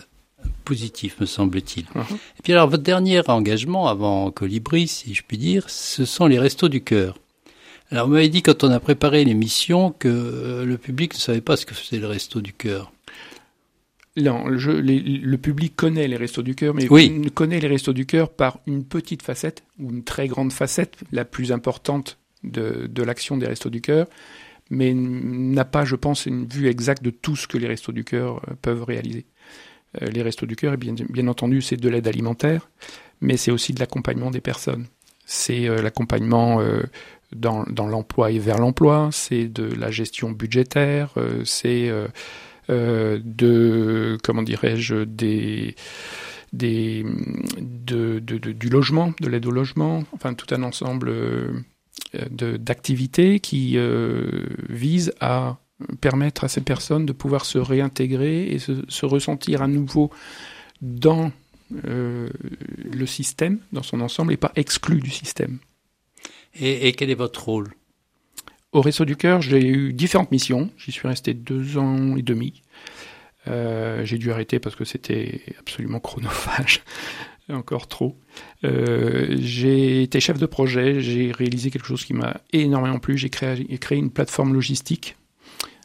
positif, 0.65 1.19
me 1.21 1.27
semble-t-il. 1.27 1.87
Et 1.97 2.43
puis 2.43 2.53
alors, 2.53 2.69
votre 2.69 2.83
dernier 2.83 3.21
engagement 3.29 3.89
avant 3.89 4.31
Colibri, 4.31 4.87
si 4.87 5.15
je 5.15 5.23
puis 5.27 5.39
dire, 5.39 5.69
ce 5.71 6.05
sont 6.05 6.27
les 6.27 6.39
restos 6.39 6.69
du 6.69 6.83
cœur. 6.83 7.19
Alors, 7.91 8.07
vous 8.07 8.15
m'avez 8.15 8.29
dit 8.29 8.43
quand 8.43 8.65
on 8.65 8.71
a 8.71 8.81
préparé 8.81 9.25
l'émission 9.25 9.91
que 9.91 10.09
euh, 10.09 10.65
le 10.65 10.79
public 10.79 11.15
ne 11.15 11.19
savait 11.19 11.41
pas 11.41 11.57
ce 11.57 11.67
que 11.67 11.75
faisait 11.75 11.99
le 12.01 12.07
resto 12.07 12.41
du 12.41 12.53
cœur. 12.53 12.93
Non, 14.17 14.47
le, 14.47 14.59
jeu- 14.59 14.79
les- 14.79 15.01
le 15.01 15.39
public 15.39 15.75
connaît 15.75 16.07
les 16.07 16.17
Restos 16.17 16.43
du 16.43 16.55
Cœur, 16.55 16.73
mais 16.73 16.87
Oui. 16.89 17.11
ne 17.11 17.29
connaît 17.29 17.59
les 17.59 17.67
Restos 17.67 17.93
du 17.93 18.07
Cœur 18.07 18.31
par 18.31 18.61
une 18.69 18.85
petite 18.85 19.23
facette, 19.23 19.65
ou 19.81 19.91
une 19.91 20.05
très 20.05 20.29
grande 20.29 20.53
facette, 20.53 20.99
la 21.11 21.25
plus 21.25 21.51
importante 21.51 22.17
de, 22.45 22.87
de 22.89 23.03
l'action 23.03 23.37
des 23.37 23.47
Restos 23.47 23.71
du 23.71 23.81
Cœur, 23.81 24.07
mais 24.75 24.93
n'a 24.95 25.65
pas, 25.65 25.85
je 25.85 25.97
pense, 25.97 26.27
une 26.27 26.47
vue 26.47 26.69
exacte 26.69 27.03
de 27.03 27.11
tout 27.11 27.37
ce 27.37 27.47
que 27.47 27.57
les 27.57 27.67
Restos 27.67 27.93
du 27.93 28.05
Cœur 28.05 28.43
euh, 28.49 28.55
peuvent 28.61 28.85
réaliser. 28.85 29.27
Euh, 30.03 30.07
les 30.07 30.23
Restos 30.23 30.47
du 30.47 30.57
Cœur, 30.57 30.77
bien, 30.77 30.95
bien 31.09 31.29
entendu, 31.29 31.63
c'est 31.63 31.77
de 31.77 31.89
l'aide 31.89 32.09
alimentaire, 32.09 32.69
mais 33.21 33.37
c'est 33.37 33.51
aussi 33.51 33.73
de 33.73 33.81
l'accompagnement 33.81 34.31
des 34.31 34.41
personnes. 34.41 34.87
C'est 35.25 35.69
euh, 35.69 35.81
l'accompagnement 35.81 36.61
dans, 37.35 37.65
l'emploi 37.87 38.31
et 38.31 38.39
vers 38.39 38.59
l'emploi, 38.59 39.09
c'est 39.13 39.49
de 39.49 39.65
la 39.65 39.91
gestion 39.91 40.31
budgétaire, 40.31 41.15
c'est 41.45 41.91
de 42.69 44.19
comment 44.23 44.43
dirais-je 44.43 45.05
des 45.05 45.75
des 46.53 47.05
de, 47.59 48.21
de- 48.21 48.53
du 48.53 48.69
logement, 48.69 49.13
de 49.21 49.29
l'aide 49.29 49.47
au 49.47 49.51
logement, 49.51 50.05
enfin 50.13 50.35
tout 50.35 50.55
un 50.55 50.63
ensemble 50.63 51.13
d'activités 52.31 53.41
qui 53.41 53.77
euh, 53.77 54.47
visent 54.69 55.13
à 55.21 55.59
permettre 56.01 56.45
à 56.45 56.49
ces 56.49 56.61
personnes 56.61 57.07
de 57.07 57.13
pouvoir 57.13 57.45
se 57.45 57.59
réintégrer 57.59 58.47
et 58.49 58.59
se, 58.59 58.85
se 58.89 59.07
ressentir 59.07 59.63
à 59.63 59.69
nouveau 59.69 60.11
dans 60.81 61.33
euh, 61.87 62.29
le 62.93 63.07
système, 63.07 63.59
dans 63.73 63.83
son 63.83 64.01
ensemble, 64.01 64.33
et 64.33 64.37
pas 64.37 64.53
exclu 64.57 65.01
du 65.01 65.11
système. 65.11 65.59
Et, 66.55 66.89
et 66.89 66.93
quel 66.93 67.11
est 67.11 67.15
votre 67.17 67.45
rôle? 67.45 67.75
Au 68.73 68.81
Réseau 68.81 69.05
du 69.05 69.17
Cœur, 69.17 69.41
j'ai 69.41 69.65
eu 69.67 69.93
différentes 69.93 70.33
missions. 70.33 70.71
J'y 70.77 70.93
suis 70.93 71.07
resté 71.07 71.33
deux 71.33 71.79
ans 71.79 72.17
et 72.17 72.23
demi. 72.23 72.63
Euh, 73.47 74.05
j'ai 74.05 74.19
dû 74.19 74.33
arrêter 74.33 74.59
parce 74.59 74.75
que 74.75 74.85
c'était 74.85 75.43
absolument 75.59 76.01
chronophage, 76.01 76.83
encore 77.53 77.89
trop. 77.89 78.17
Euh, 78.65 79.37
j'ai 79.39 80.03
été 80.03 80.21
chef 80.21 80.39
de 80.39 80.47
projet, 80.47 81.01
j'ai 81.01 81.33
réalisé 81.33 81.71
quelque 81.71 81.87
chose 81.87 82.05
qui 82.05 82.15
m'a 82.15 82.41
énormément 82.53 82.99
plu. 82.99 83.19
J'ai 83.19 83.29
créé, 83.29 83.67
une 83.91 84.11
plateforme 84.11 84.55
logistique. 84.55 85.17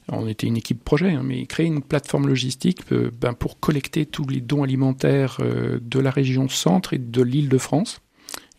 On 0.07 0.27
était 0.27 0.47
une 0.47 0.57
équipe 0.57 0.83
projet, 0.83 1.11
hein, 1.11 1.21
mais 1.23 1.45
créer 1.45 1.67
une 1.67 1.83
plateforme 1.83 2.27
logistique 2.27 2.79
euh, 2.91 3.11
ben, 3.19 3.33
pour 3.33 3.59
collecter 3.59 4.05
tous 4.05 4.27
les 4.27 4.41
dons 4.41 4.63
alimentaires 4.63 5.37
euh, 5.39 5.79
de 5.81 5.99
la 5.99 6.09
région 6.09 6.49
centre 6.49 6.93
et 6.93 6.97
de 6.97 7.21
l'île 7.21 7.49
de 7.49 7.57
France. 7.57 8.01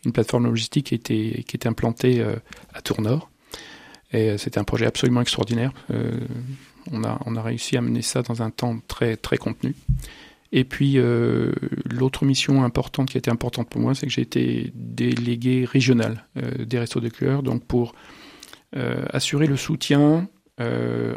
Une 0.05 0.13
plateforme 0.13 0.45
logistique 0.45 0.87
qui 0.87 0.95
était, 0.95 1.67
implantée 1.67 2.25
à 2.73 2.81
Tournord. 2.81 3.29
Et 4.11 4.35
c'était 4.39 4.57
un 4.57 4.63
projet 4.63 4.87
absolument 4.87 5.21
extraordinaire. 5.21 5.71
On, 6.91 7.03
a, 7.03 7.19
on 7.27 7.35
a 7.35 7.41
réussi 7.43 7.77
à 7.77 7.81
mener 7.81 8.01
ça 8.01 8.23
dans 8.23 8.41
un 8.41 8.49
temps 8.49 8.79
très, 8.87 9.15
très 9.15 9.37
contenu. 9.37 9.75
Et 10.51 10.65
puis, 10.65 10.97
euh, 10.97 11.51
l'autre 11.89 12.25
mission 12.25 12.63
importante 12.63 13.09
qui 13.09 13.17
a 13.17 13.19
été 13.19 13.31
importante 13.31 13.69
pour 13.69 13.79
moi, 13.79 13.95
c'est 13.95 14.05
que 14.05 14.11
j'ai 14.11 14.21
été 14.21 14.71
délégué 14.75 15.65
régional 15.65 16.27
euh, 16.37 16.65
des 16.65 16.77
Restos 16.77 16.99
de 16.99 17.09
Cœur, 17.09 17.41
donc 17.41 17.65
pour 17.65 17.95
euh, 18.75 19.05
assurer 19.11 19.47
le 19.47 19.57
soutien 19.57 20.27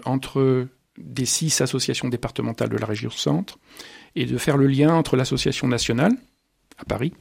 entre 0.07 0.69
des 0.97 1.27
six 1.27 1.61
associations 1.61 2.09
départementales 2.09 2.71
de 2.71 2.79
la 2.79 2.87
région 2.87 3.11
centre 3.11 3.59
et 4.17 4.25
de 4.25 4.39
faire 4.39 4.57
le 4.57 4.67
lien 4.67 4.95
entre 4.95 5.19
l'association 5.19 5.69
nationale 5.69 6.13
à 6.79 6.87
Paris 6.87 7.13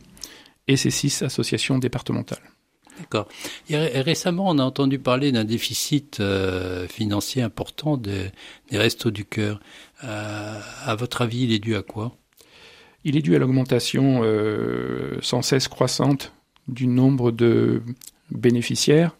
et 0.69 0.77
ces 0.77 0.89
six 0.89 1.21
associations 1.21 1.79
départementales. 1.79 2.52
D'accord. 2.99 3.27
Récemment, 3.69 4.49
on 4.49 4.59
a 4.59 4.63
entendu 4.63 4.99
parler 4.99 5.31
d'un 5.31 5.43
déficit 5.43 6.19
euh, 6.19 6.87
financier 6.87 7.41
important 7.41 7.97
des, 7.97 8.31
restos 8.71 9.11
du 9.11 9.25
cœur. 9.25 9.59
Euh, 10.03 10.59
à 10.85 10.95
votre 10.95 11.21
avis, 11.21 11.43
il 11.43 11.53
est 11.53 11.59
dû 11.59 11.75
à 11.75 11.81
quoi? 11.81 12.15
Il 13.03 13.17
est 13.17 13.21
dû 13.21 13.35
à 13.35 13.39
l'augmentation 13.39 14.21
euh, 14.23 15.17
sans 15.21 15.41
cesse 15.41 15.67
croissante 15.67 16.33
du 16.67 16.87
nombre 16.87 17.31
de 17.31 17.81
bénéficiaires. 18.31 19.17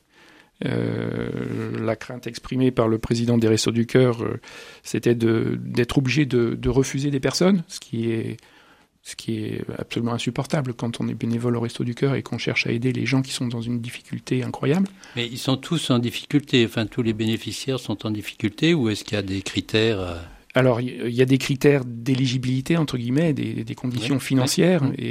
La 0.62 1.98
crainte 1.98 2.26
exprimée 2.26 2.72
par 2.72 2.88
le 2.88 2.98
président 2.98 3.38
des 3.38 3.50
Restos 3.50 3.72
du 3.72 3.86
Cœur, 3.86 4.24
c'était 4.82 5.14
d'être 5.14 5.98
obligé 5.98 6.26
de, 6.26 6.56
de 6.56 6.70
refuser 6.70 7.12
des 7.12 7.20
personnes, 7.20 7.66
ce 7.68 7.82
qui 7.82 8.12
est 8.12 8.38
ce 9.06 9.16
qui 9.18 9.44
est 9.44 9.62
absolument 9.78 10.14
insupportable 10.14 10.74
quand 10.74 11.02
on 11.02 11.10
est 11.10 11.14
bénévole 11.14 11.58
au 11.58 11.60
Resto 11.60 11.84
du 11.84 11.94
Cœur 11.94 12.16
et 12.16 12.24
qu'on 12.24 12.38
cherche 12.38 12.68
à 12.68 12.72
aider 12.72 12.94
les 12.94 13.06
gens 13.06 13.22
qui 13.22 13.32
sont 13.32 13.48
dans 13.48 13.62
une 13.62 13.82
difficulté 13.82 14.44
incroyable. 14.44 14.88
Mais 15.18 15.28
ils 15.28 15.38
sont 15.38 15.58
tous 15.58 15.90
en 15.92 16.00
difficulté. 16.00 16.66
Enfin, 16.66 16.86
tous 16.86 17.02
les 17.04 17.12
bénéficiaires 17.14 17.80
sont 17.82 18.06
en 18.06 18.12
difficulté 18.12 18.74
ou 18.74 18.90
est-ce 18.90 19.04
qu'il 19.04 19.16
y 19.16 19.20
a 19.20 19.22
des 19.22 19.42
critères 19.42 20.00
euh, 20.00 20.16
Alors, 20.56 20.80
il 20.80 21.10
y- 21.10 21.22
a 21.22 21.26
des 21.26 21.38
critères 21.38 21.84
d'éligibilité, 21.84 22.78
entre 22.78 22.98
guillemets, 22.98 23.34
des, 23.34 23.66
des 23.66 23.76
conditions 23.76 24.20
financières. 24.20 24.84
Et, 24.98 25.06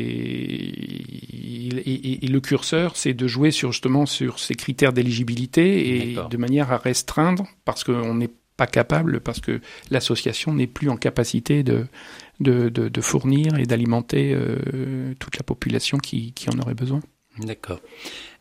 et- 1.84 1.92
et- 1.92 2.24
et 2.24 2.28
le 2.28 2.40
curseur, 2.40 2.96
c'est 2.96 3.14
de 3.14 3.26
jouer 3.26 3.50
sur, 3.50 3.72
justement 3.72 4.06
sur 4.06 4.38
ces 4.38 4.54
critères 4.54 4.92
d'éligibilité 4.92 6.12
et 6.12 6.16
de 6.30 6.36
manière 6.36 6.72
à 6.72 6.78
restreindre, 6.78 7.46
parce 7.64 7.84
qu'on 7.84 8.14
n'est 8.14 8.30
pas 8.56 8.66
capable, 8.66 9.20
parce 9.20 9.40
que 9.40 9.60
l'association 9.90 10.52
n'est 10.54 10.66
plus 10.66 10.88
en 10.90 10.96
capacité 10.96 11.62
de, 11.62 11.86
de, 12.40 13.00
fournir 13.00 13.56
et 13.58 13.66
d'alimenter 13.66 14.32
euh, 14.34 15.14
toute 15.18 15.36
la 15.36 15.42
population 15.42 15.98
qui, 15.98 16.34
en 16.52 16.58
aurait 16.58 16.74
besoin. 16.74 17.00
D'accord. 17.38 17.80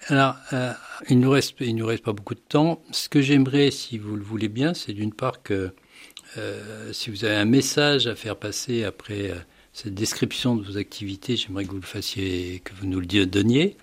Alors, 0.07 0.35
euh, 0.53 0.73
il 1.09 1.19
nous 1.19 1.29
nous 1.29 1.85
reste 1.85 2.03
pas 2.03 2.13
beaucoup 2.13 2.35
de 2.35 2.39
temps. 2.39 2.81
Ce 2.91 3.07
que 3.07 3.21
j'aimerais, 3.21 3.71
si 3.71 3.97
vous 3.97 4.15
le 4.15 4.23
voulez 4.23 4.49
bien, 4.49 4.73
c'est 4.73 4.93
d'une 4.93 5.13
part 5.13 5.43
que 5.43 5.73
euh, 6.37 6.91
si 6.91 7.09
vous 7.09 7.23
avez 7.25 7.35
un 7.35 7.45
message 7.45 8.07
à 8.07 8.15
faire 8.15 8.37
passer 8.37 8.83
après 8.83 9.31
cette 9.73 9.93
description 9.93 10.55
de 10.55 10.63
vos 10.63 10.77
activités, 10.77 11.37
j'aimerais 11.37 11.65
que 11.65 11.71
vous 11.71 11.77
le 11.77 11.81
fassiez, 11.83 12.61
que 12.63 12.73
vous 12.73 12.87
nous 12.87 12.99
le 12.99 13.25
donniez. 13.25 13.77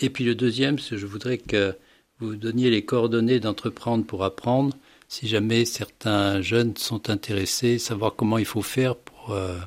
Et 0.00 0.10
puis 0.10 0.24
le 0.24 0.34
deuxième, 0.34 0.78
c'est 0.78 0.90
que 0.90 0.96
je 0.96 1.06
voudrais 1.06 1.38
que 1.38 1.74
vous 2.20 2.36
donniez 2.36 2.70
les 2.70 2.84
coordonnées 2.84 3.40
d'entreprendre 3.40 4.04
pour 4.04 4.24
apprendre, 4.24 4.76
si 5.08 5.28
jamais 5.28 5.64
certains 5.64 6.40
jeunes 6.42 6.76
sont 6.76 7.10
intéressés, 7.10 7.78
savoir 7.78 8.14
comment 8.14 8.38
il 8.38 8.44
faut 8.44 8.62
faire 8.62 8.96
pour, 8.96 9.13
euh, 9.30 9.58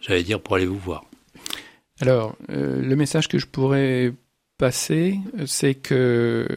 j'allais 0.00 0.22
dire, 0.22 0.40
pour 0.40 0.56
aller 0.56 0.66
vous 0.66 0.78
voir. 0.78 1.04
Alors, 2.00 2.36
euh, 2.50 2.80
le 2.80 2.96
message 2.96 3.28
que 3.28 3.38
je 3.38 3.46
pourrais 3.46 4.12
passer, 4.56 5.18
c'est 5.46 5.74
que 5.74 6.48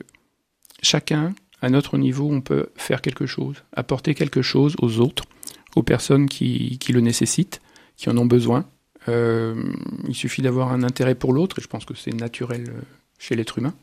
chacun, 0.81 1.33
à 1.61 1.69
notre 1.69 1.97
niveau, 1.97 2.29
on 2.31 2.41
peut 2.41 2.67
faire 2.75 3.01
quelque 3.01 3.25
chose, 3.25 3.63
apporter 3.73 4.15
quelque 4.15 4.41
chose 4.41 4.75
aux 4.81 4.99
autres, 4.99 5.23
aux 5.75 5.83
personnes 5.83 6.27
qui, 6.27 6.77
qui 6.79 6.93
le 6.93 7.01
nécessitent, 7.01 7.61
qui 7.97 8.09
en 8.09 8.17
ont 8.17 8.25
besoin. 8.25 8.65
Euh, 9.07 9.55
il 10.07 10.15
suffit 10.15 10.41
d'avoir 10.41 10.71
un 10.71 10.83
intérêt 10.83 11.15
pour 11.15 11.33
l'autre, 11.33 11.59
et 11.59 11.61
je 11.61 11.67
pense 11.67 11.85
que 11.85 11.95
c'est 11.95 12.13
naturel 12.13 12.71
chez 13.17 13.35
l'être 13.35 13.57
humain. 13.57 13.73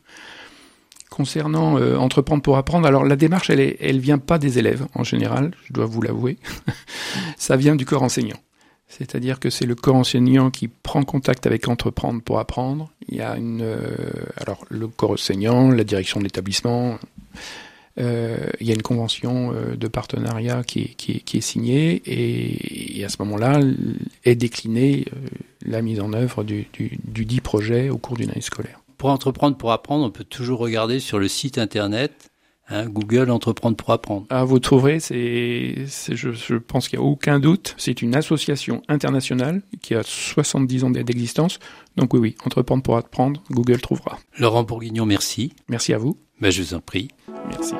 Concernant 1.09 1.77
euh, 1.77 1.97
entreprendre 1.97 2.43
pour 2.43 2.57
apprendre, 2.57 2.87
alors 2.87 3.03
la 3.03 3.15
démarche, 3.15 3.49
elle, 3.49 3.59
est, 3.59 3.77
elle 3.79 3.99
vient 3.99 4.19
pas 4.19 4.37
des 4.37 4.59
élèves 4.59 4.85
en 4.93 5.03
général, 5.03 5.51
je 5.65 5.73
dois 5.73 5.85
vous 5.85 6.01
l'avouer. 6.01 6.37
Ça 7.37 7.55
vient 7.55 7.75
du 7.75 7.85
corps 7.85 8.03
enseignant. 8.03 8.37
C'est-à-dire 8.87 9.39
que 9.39 9.51
c'est 9.51 9.67
le 9.67 9.75
corps 9.75 9.95
enseignant 9.95 10.49
qui 10.49 10.67
prend 10.67 11.03
contact 11.03 11.45
avec 11.45 11.67
entreprendre 11.67 12.23
pour 12.23 12.39
apprendre. 12.39 12.91
Il 13.07 13.17
y 13.17 13.21
a 13.21 13.37
une, 13.37 13.61
euh, 13.61 13.77
alors 14.37 14.65
le 14.69 14.87
corps 14.87 15.11
enseignant, 15.11 15.69
la 15.69 15.83
direction 15.83 16.19
de 16.19 16.25
l'établissement. 16.25 16.97
Euh, 17.99 18.37
il 18.61 18.67
y 18.67 18.71
a 18.71 18.75
une 18.75 18.81
convention 18.81 19.53
euh, 19.53 19.75
de 19.75 19.87
partenariat 19.87 20.63
qui 20.63 20.81
est, 20.81 20.93
qui 20.95 21.19
qui 21.21 21.37
est 21.37 21.41
signée 21.41 22.01
et, 22.05 22.99
et, 22.99 23.03
à 23.03 23.09
ce 23.09 23.17
moment-là 23.19 23.59
est 24.23 24.35
déclinée 24.35 25.05
euh, 25.13 25.27
la 25.65 25.81
mise 25.81 25.99
en 25.99 26.13
œuvre 26.13 26.43
du, 26.43 26.67
du, 26.71 26.97
du 27.03 27.25
dit 27.25 27.41
projet 27.41 27.89
au 27.89 27.97
cours 27.97 28.15
d'une 28.15 28.29
année 28.29 28.41
scolaire. 28.41 28.79
Pour 28.99 29.09
entreprendre 29.09 29.57
pour 29.57 29.71
apprendre, 29.71 30.05
on 30.05 30.11
peut 30.11 30.23
toujours 30.23 30.59
regarder 30.59 30.99
sur 30.99 31.17
le 31.17 31.27
site 31.27 31.57
internet 31.57 32.29
Hein, 32.71 32.87
Google 32.87 33.31
Entreprendre 33.31 33.75
pour 33.75 33.91
apprendre. 33.91 34.27
Ah, 34.29 34.43
vous 34.43 34.59
trouverez, 34.59 34.99
c'est, 34.99 35.85
je, 35.87 36.31
je, 36.31 36.55
pense 36.55 36.87
qu'il 36.87 36.99
n'y 36.99 37.05
a 37.05 37.07
aucun 37.07 37.39
doute, 37.39 37.73
c'est 37.77 38.03
une 38.03 38.15
association 38.15 38.83
internationale 38.87 39.63
qui 39.81 39.95
a 39.95 40.03
70 40.03 40.83
ans 40.83 40.89
d'existence. 40.91 41.57
Donc 41.95 42.13
oui, 42.13 42.19
oui, 42.19 42.35
Entreprendre 42.45 42.83
pour 42.83 42.97
apprendre, 42.97 43.41
Google 43.49 43.81
trouvera. 43.81 44.19
Laurent 44.37 44.63
Bourguignon, 44.63 45.07
merci. 45.07 45.53
Merci 45.67 45.93
à 45.93 45.97
vous. 45.97 46.19
Ben, 46.39 46.51
je 46.51 46.61
vous 46.61 46.73
en 46.75 46.79
prie. 46.79 47.09
Merci. 47.49 47.73